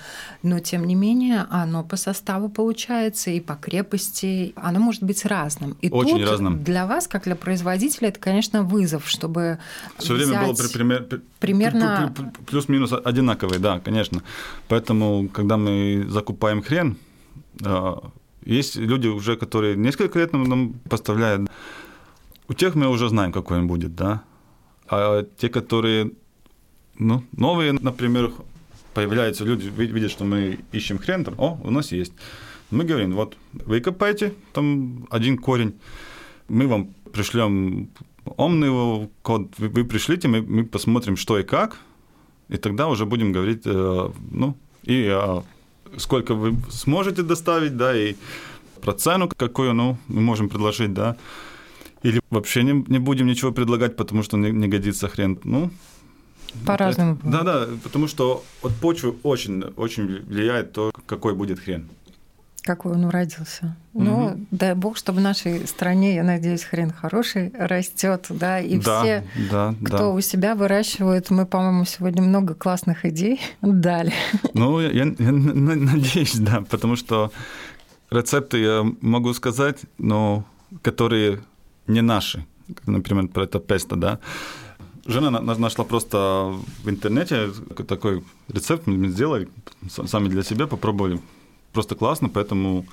но 0.43 0.61
тем 0.61 0.87
не 0.87 0.95
менее 0.95 1.47
оно 1.51 1.85
по 1.85 1.97
составу 1.97 2.49
получается 2.49 3.31
и 3.31 3.41
по 3.41 3.55
крепости, 3.55 4.55
оно 4.57 4.81
может 4.81 5.03
быть 5.03 5.27
разным. 5.27 5.77
И 5.83 5.91
очень 5.91 6.19
тут 6.19 6.29
разным. 6.29 6.65
для 6.65 6.87
вас, 6.87 7.07
как 7.07 7.25
для 7.25 7.37
производителя, 7.37 8.09
это, 8.09 8.19
конечно, 8.19 8.63
вызов, 8.63 9.07
чтобы 9.09 9.59
все 9.99 10.15
время 10.15 10.47
было 10.47 10.55
пример, 10.73 11.21
примерно 11.39 12.15
плюс-минус 12.47 12.93
одинаковый, 13.05 13.59
да, 13.59 13.79
конечно. 13.81 14.23
Поэтому, 14.69 15.29
когда 15.29 15.59
мы 15.59 16.07
закупаем 16.09 16.63
хрен, 16.63 16.97
э, 17.63 17.95
есть 18.45 18.77
люди 18.77 19.09
уже, 19.09 19.37
которые 19.37 19.77
несколько 19.77 20.19
лет 20.19 20.33
нам 20.33 20.75
поставляют. 20.89 21.51
У 22.49 22.55
тех 22.55 22.75
мы 22.75 22.89
уже 22.89 23.09
знаем, 23.09 23.33
какой 23.33 23.59
он 23.59 23.67
будет, 23.67 23.95
да. 23.95 24.23
А 24.89 25.25
те, 25.39 25.49
которые 25.49 26.13
ну, 26.99 27.23
новые, 27.33 27.73
например, 27.73 28.33
появляются 28.95 29.45
люди, 29.45 29.69
видят, 29.69 30.11
что 30.11 30.25
мы 30.25 30.59
ищем 30.73 30.99
хрен, 30.99 31.25
там, 31.25 31.35
о, 31.39 31.59
у 31.63 31.71
нас 31.71 31.93
есть. 31.93 32.13
Мы 32.71 32.85
говорим, 32.85 33.15
вот 33.15 33.37
вы 33.53 33.81
копаете 33.81 34.35
там 34.53 35.07
один 35.11 35.39
корень, 35.39 35.75
мы 36.49 36.67
вам 36.67 36.95
пришлем 37.13 37.91
умный 38.25 39.09
код, 39.23 39.53
вы, 39.59 39.69
вы 39.69 39.85
пришлите, 39.85 40.29
мы, 40.29 40.43
мы 40.43 40.65
посмотрим, 40.65 41.17
что 41.17 41.39
и 41.39 41.43
как, 41.43 41.79
и 42.49 42.57
тогда 42.57 42.89
уже 42.89 43.07
будем 43.07 43.33
говорить, 43.33 43.63
э, 43.65 44.11
ну, 44.31 44.57
и 44.85 45.07
о 45.09 45.45
сколько 45.99 46.35
вы 46.35 46.57
сможете 46.71 47.23
доставить, 47.23 47.77
да, 47.77 47.97
и 47.97 48.15
про 48.81 48.93
цену 48.93 49.29
какую, 49.29 49.75
ну, 49.75 49.97
мы 50.09 50.21
можем 50.21 50.49
предложить, 50.49 50.93
да, 50.93 51.17
или 52.03 52.21
вообще 52.31 52.63
не, 52.63 52.85
не 52.89 52.99
будем 52.99 53.27
ничего 53.27 53.53
предлагать, 53.53 53.97
потому 53.97 54.23
что 54.23 54.37
не, 54.37 54.51
не 54.51 54.69
годится 54.69 55.09
хрен, 55.09 55.39
ну, 55.45 55.71
по-разному. 56.67 57.19
Да, 57.23 57.43
да, 57.43 57.69
потому 57.83 58.09
что 58.09 58.45
от 58.63 58.75
почвы 58.75 59.15
очень, 59.23 59.63
очень 59.77 60.23
влияет 60.27 60.73
то, 60.73 60.93
какой 61.07 61.35
будет 61.35 61.61
хрен 61.61 61.89
какой 62.62 62.92
он 62.92 63.05
уродился. 63.05 63.77
Угу. 63.92 64.05
Ну, 64.05 64.46
дай 64.51 64.75
бог, 64.75 64.96
чтобы 64.96 65.18
в 65.18 65.22
нашей 65.22 65.66
стране, 65.66 66.14
я 66.14 66.22
надеюсь, 66.22 66.62
хрен 66.62 66.92
хороший 66.92 67.53
растет, 67.59 68.27
да, 68.31 68.61
и 68.61 68.79
да, 68.79 69.03
все, 69.03 69.25
да, 69.51 69.75
кто 69.85 69.98
да. 69.98 70.09
у 70.09 70.20
себя 70.20 70.55
выращивает, 70.55 71.31
мы, 71.31 71.44
по-моему, 71.44 71.85
сегодня 71.85 72.22
много 72.22 72.55
классных 72.55 73.05
идей 73.05 73.40
дали. 73.62 74.12
Ну, 74.55 74.81
я, 74.81 74.90
я, 74.90 75.05
я 75.05 75.33
надеюсь, 75.33 76.37
да, 76.37 76.62
потому 76.68 76.96
что 76.96 77.33
рецепты 78.11 78.59
я 78.59 78.87
могу 79.01 79.35
сказать, 79.35 79.81
но 79.98 80.44
которые 80.83 81.40
не 81.87 82.01
наши, 82.01 82.46
например, 82.87 83.29
про 83.29 83.44
это 83.44 83.59
песто, 83.59 83.96
да. 83.96 84.20
Жена 85.05 85.31
нашла 85.40 85.85
просто 85.85 86.55
в 86.85 86.88
интернете 86.88 87.51
такой 87.88 88.22
рецепт, 88.48 88.87
мы 88.87 89.09
сделали, 89.09 89.48
сами 89.90 90.29
для 90.29 90.44
себя 90.44 90.68
попробовали 90.68 91.20
просто 91.73 91.95
классно, 91.95 92.29
поэтому, 92.29 92.85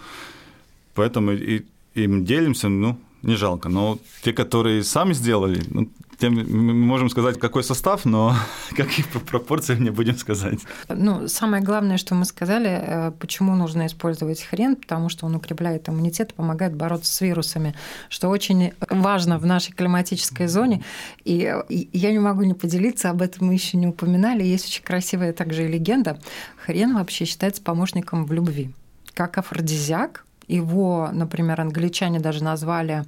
поэтому 0.96 1.32
и, 1.32 1.64
им 1.96 2.26
делимся, 2.26 2.70
ну, 2.70 2.98
не 3.22 3.36
жалко. 3.36 3.70
Но 3.70 4.00
те, 4.24 4.34
которые 4.34 4.84
сами 4.84 5.14
сделали, 5.14 5.62
ну, 5.70 5.90
тем 6.20 6.36
мы 6.36 6.74
можем 6.74 7.10
сказать, 7.10 7.40
какой 7.40 7.64
состав, 7.64 8.06
но 8.06 8.36
каких 8.76 9.08
пропорций 9.08 9.80
не 9.80 9.90
будем 9.90 10.18
сказать. 10.18 10.60
Ну, 10.90 11.28
самое 11.28 11.64
главное, 11.64 11.98
что 11.98 12.14
мы 12.16 12.26
сказали, 12.26 12.70
э, 12.70 13.12
почему 13.20 13.56
нужно 13.56 13.88
использовать 13.88 14.42
хрен, 14.42 14.76
потому 14.76 15.10
что 15.10 15.26
он 15.26 15.36
укрепляет 15.36 15.88
иммунитет, 15.88 16.34
помогает 16.34 16.76
бороться 16.76 17.14
с 17.14 17.22
вирусами, 17.22 17.74
что 18.10 18.30
очень 18.30 18.74
важно 18.90 19.40
в 19.40 19.46
нашей 19.46 19.74
климатической 19.74 20.48
зоне. 20.48 20.84
И 21.24 21.54
я 21.70 22.12
не 22.12 22.20
могу 22.20 22.44
не 22.44 22.54
поделиться, 22.54 23.10
об 23.10 23.22
этом 23.22 23.48
мы 23.48 23.54
еще 23.54 23.78
не 23.78 23.88
упоминали. 23.88 24.44
Есть 24.44 24.68
очень 24.68 24.84
красивая 24.84 25.32
также 25.34 25.68
легенда. 25.68 26.20
Хрен 26.66 26.96
вообще 26.96 27.26
считается 27.26 27.62
помощником 27.62 28.26
в 28.26 28.34
любви. 28.34 28.72
Как 29.14 29.38
афродизиак, 29.38 30.26
его, 30.48 31.10
например, 31.14 31.62
англичане 31.62 32.20
даже 32.20 32.44
назвали 32.44 33.06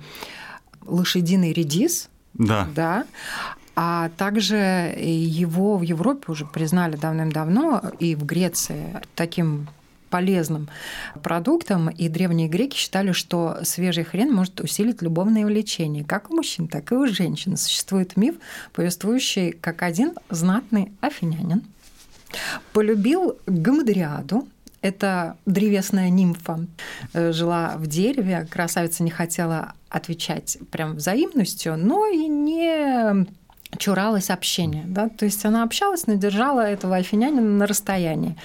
лошадиный 0.86 1.54
редис, 1.54 2.10
да. 2.34 2.68
Да. 2.76 3.06
А 3.76 4.10
также 4.18 4.56
его 4.98 5.78
в 5.78 5.82
Европе 5.82 6.32
уже 6.32 6.46
признали 6.46 6.98
давным-давно 6.98 7.82
и 8.00 8.16
в 8.16 8.26
Греции 8.26 9.02
таким 9.16 9.68
полезным 10.10 10.68
продуктом, 11.24 11.90
и 11.90 12.10
древние 12.10 12.50
греки 12.50 12.76
считали, 12.76 13.14
что 13.14 13.60
свежий 13.64 14.04
хрен 14.04 14.32
может 14.32 14.60
усилить 14.60 15.02
любовное 15.02 15.46
влечение, 15.46 16.04
как 16.04 16.30
у 16.30 16.36
мужчин, 16.36 16.68
так 16.68 16.92
и 16.92 16.96
у 16.96 17.08
женщин. 17.08 17.56
Существует 17.56 18.18
миф, 18.18 18.36
повествующий, 18.74 19.54
как 19.54 19.82
один 19.82 20.14
знатный 20.30 20.92
афинянин 21.00 21.64
полюбил 22.74 23.38
гамадриаду, 23.46 24.48
это 24.82 25.38
древесная 25.46 26.10
нимфа 26.10 26.66
э, 27.14 27.32
жила 27.32 27.76
в 27.78 27.88
дереве, 27.88 28.48
красавица 28.50 29.04
не 29.04 29.12
хотела 29.12 29.74
отвечать 29.90 30.58
прям 30.72 30.96
взаимностью, 30.96 31.78
но 31.78 32.08
и 32.08 32.28
не 32.28 33.28
чуралась 33.78 34.30
общения. 34.30 34.84
Да? 34.88 35.10
То 35.10 35.26
есть 35.26 35.46
она 35.46 35.64
общалась, 35.64 36.08
но 36.08 36.16
держала 36.16 36.62
этого 36.62 36.96
афинянина 36.96 37.42
на 37.42 37.68
расстоянии. 37.68 38.36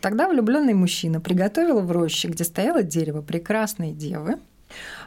Тогда 0.00 0.28
влюбленный 0.28 0.74
мужчина 0.74 1.20
приготовил 1.20 1.80
в 1.80 1.90
роще, 1.90 2.28
где 2.28 2.44
стояло 2.44 2.82
дерево 2.82 3.22
прекрасной 3.22 3.92
девы, 3.92 4.38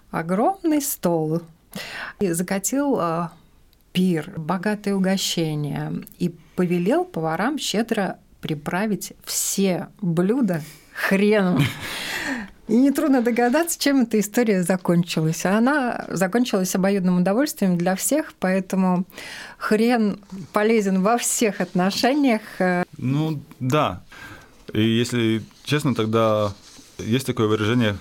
огромный 0.09 0.81
стол 0.81 1.43
и 2.19 2.31
закатил 2.31 2.99
э, 2.99 3.29
пир, 3.93 4.33
богатое 4.35 4.95
угощение 4.95 6.03
и 6.17 6.35
повелел 6.55 7.05
поварам 7.05 7.57
щедро 7.57 8.19
приправить 8.41 9.13
все 9.23 9.87
блюда 10.01 10.61
хреном. 10.93 11.63
И 12.67 12.75
нетрудно 12.75 13.21
догадаться, 13.21 13.77
чем 13.77 14.03
эта 14.03 14.19
история 14.19 14.63
закончилась. 14.63 15.45
Она 15.45 16.05
закончилась 16.09 16.73
обоюдным 16.73 17.19
удовольствием 17.19 17.77
для 17.77 17.95
всех, 17.95 18.33
поэтому 18.39 19.05
хрен 19.57 20.19
полезен 20.53 21.01
во 21.01 21.17
всех 21.17 21.59
отношениях. 21.59 22.41
Ну 22.97 23.41
да. 23.59 24.03
И 24.73 24.81
если 24.81 25.43
честно, 25.65 25.93
тогда 25.95 26.53
есть 26.97 27.25
такое 27.25 27.47
выражение 27.47 27.97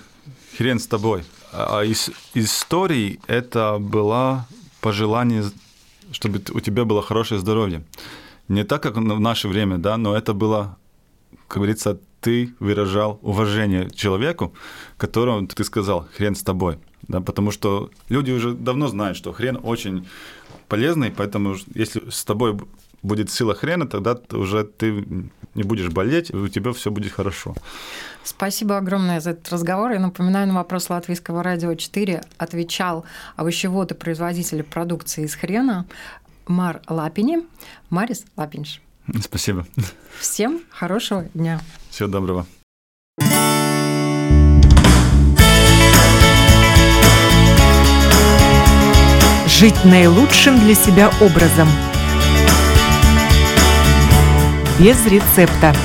«хрен 0.57 0.79
с 0.79 0.87
тобой». 0.87 1.23
А 1.51 1.81
из 1.81 2.09
истории 2.33 3.19
это 3.27 3.77
было 3.77 4.47
пожелание, 4.79 5.43
чтобы 6.13 6.41
у 6.53 6.61
тебя 6.61 6.85
было 6.85 7.01
хорошее 7.01 7.41
здоровье 7.41 7.83
не 8.51 8.63
так, 8.63 8.83
как 8.83 8.95
в 8.95 9.19
наше 9.19 9.47
время, 9.47 9.77
да, 9.77 9.97
но 9.97 10.15
это 10.15 10.33
было, 10.33 10.77
как 11.47 11.57
говорится, 11.57 11.99
ты 12.19 12.53
выражал 12.59 13.19
уважение 13.21 13.89
человеку, 13.89 14.53
которому 14.97 15.47
ты 15.47 15.63
сказал 15.63 16.07
«хрен 16.17 16.35
с 16.35 16.43
тобой». 16.43 16.77
Да, 17.07 17.19
потому 17.19 17.51
что 17.51 17.89
люди 18.09 18.31
уже 18.31 18.53
давно 18.53 18.87
знают, 18.87 19.17
что 19.17 19.33
хрен 19.33 19.59
очень 19.63 20.07
полезный, 20.67 21.11
поэтому 21.11 21.55
если 21.73 22.09
с 22.09 22.23
тобой 22.23 22.57
будет 23.03 23.31
сила 23.31 23.55
хрена, 23.55 23.87
тогда 23.87 24.17
уже 24.31 24.63
ты 24.63 25.05
не 25.55 25.63
будешь 25.63 25.89
болеть, 25.89 26.31
у 26.31 26.47
тебя 26.47 26.71
все 26.71 26.91
будет 26.91 27.11
хорошо. 27.11 27.55
Спасибо 28.23 28.77
огромное 28.77 29.19
за 29.19 29.31
этот 29.31 29.51
разговор. 29.51 29.91
Я 29.91 29.99
напоминаю, 29.99 30.47
на 30.47 30.53
вопрос 30.53 30.89
Латвийского 30.89 31.41
радио 31.41 31.73
4 31.73 32.21
отвечал 32.37 33.03
овощевод 33.35 33.91
и 33.91 33.95
производитель 33.95 34.63
продукции 34.63 35.25
из 35.25 35.35
хрена 35.35 35.85
Мар 36.51 36.81
Лапини, 36.87 37.47
Марис 37.89 38.25
Лапинш. 38.35 38.81
Спасибо. 39.23 39.65
Всем 40.19 40.61
хорошего 40.69 41.23
дня. 41.33 41.59
Всего 41.89 42.09
доброго. 42.09 42.45
Жить 49.47 49.85
наилучшим 49.85 50.59
для 50.59 50.75
себя 50.75 51.11
образом. 51.21 51.67
Без 54.79 55.05
рецепта. 55.05 55.75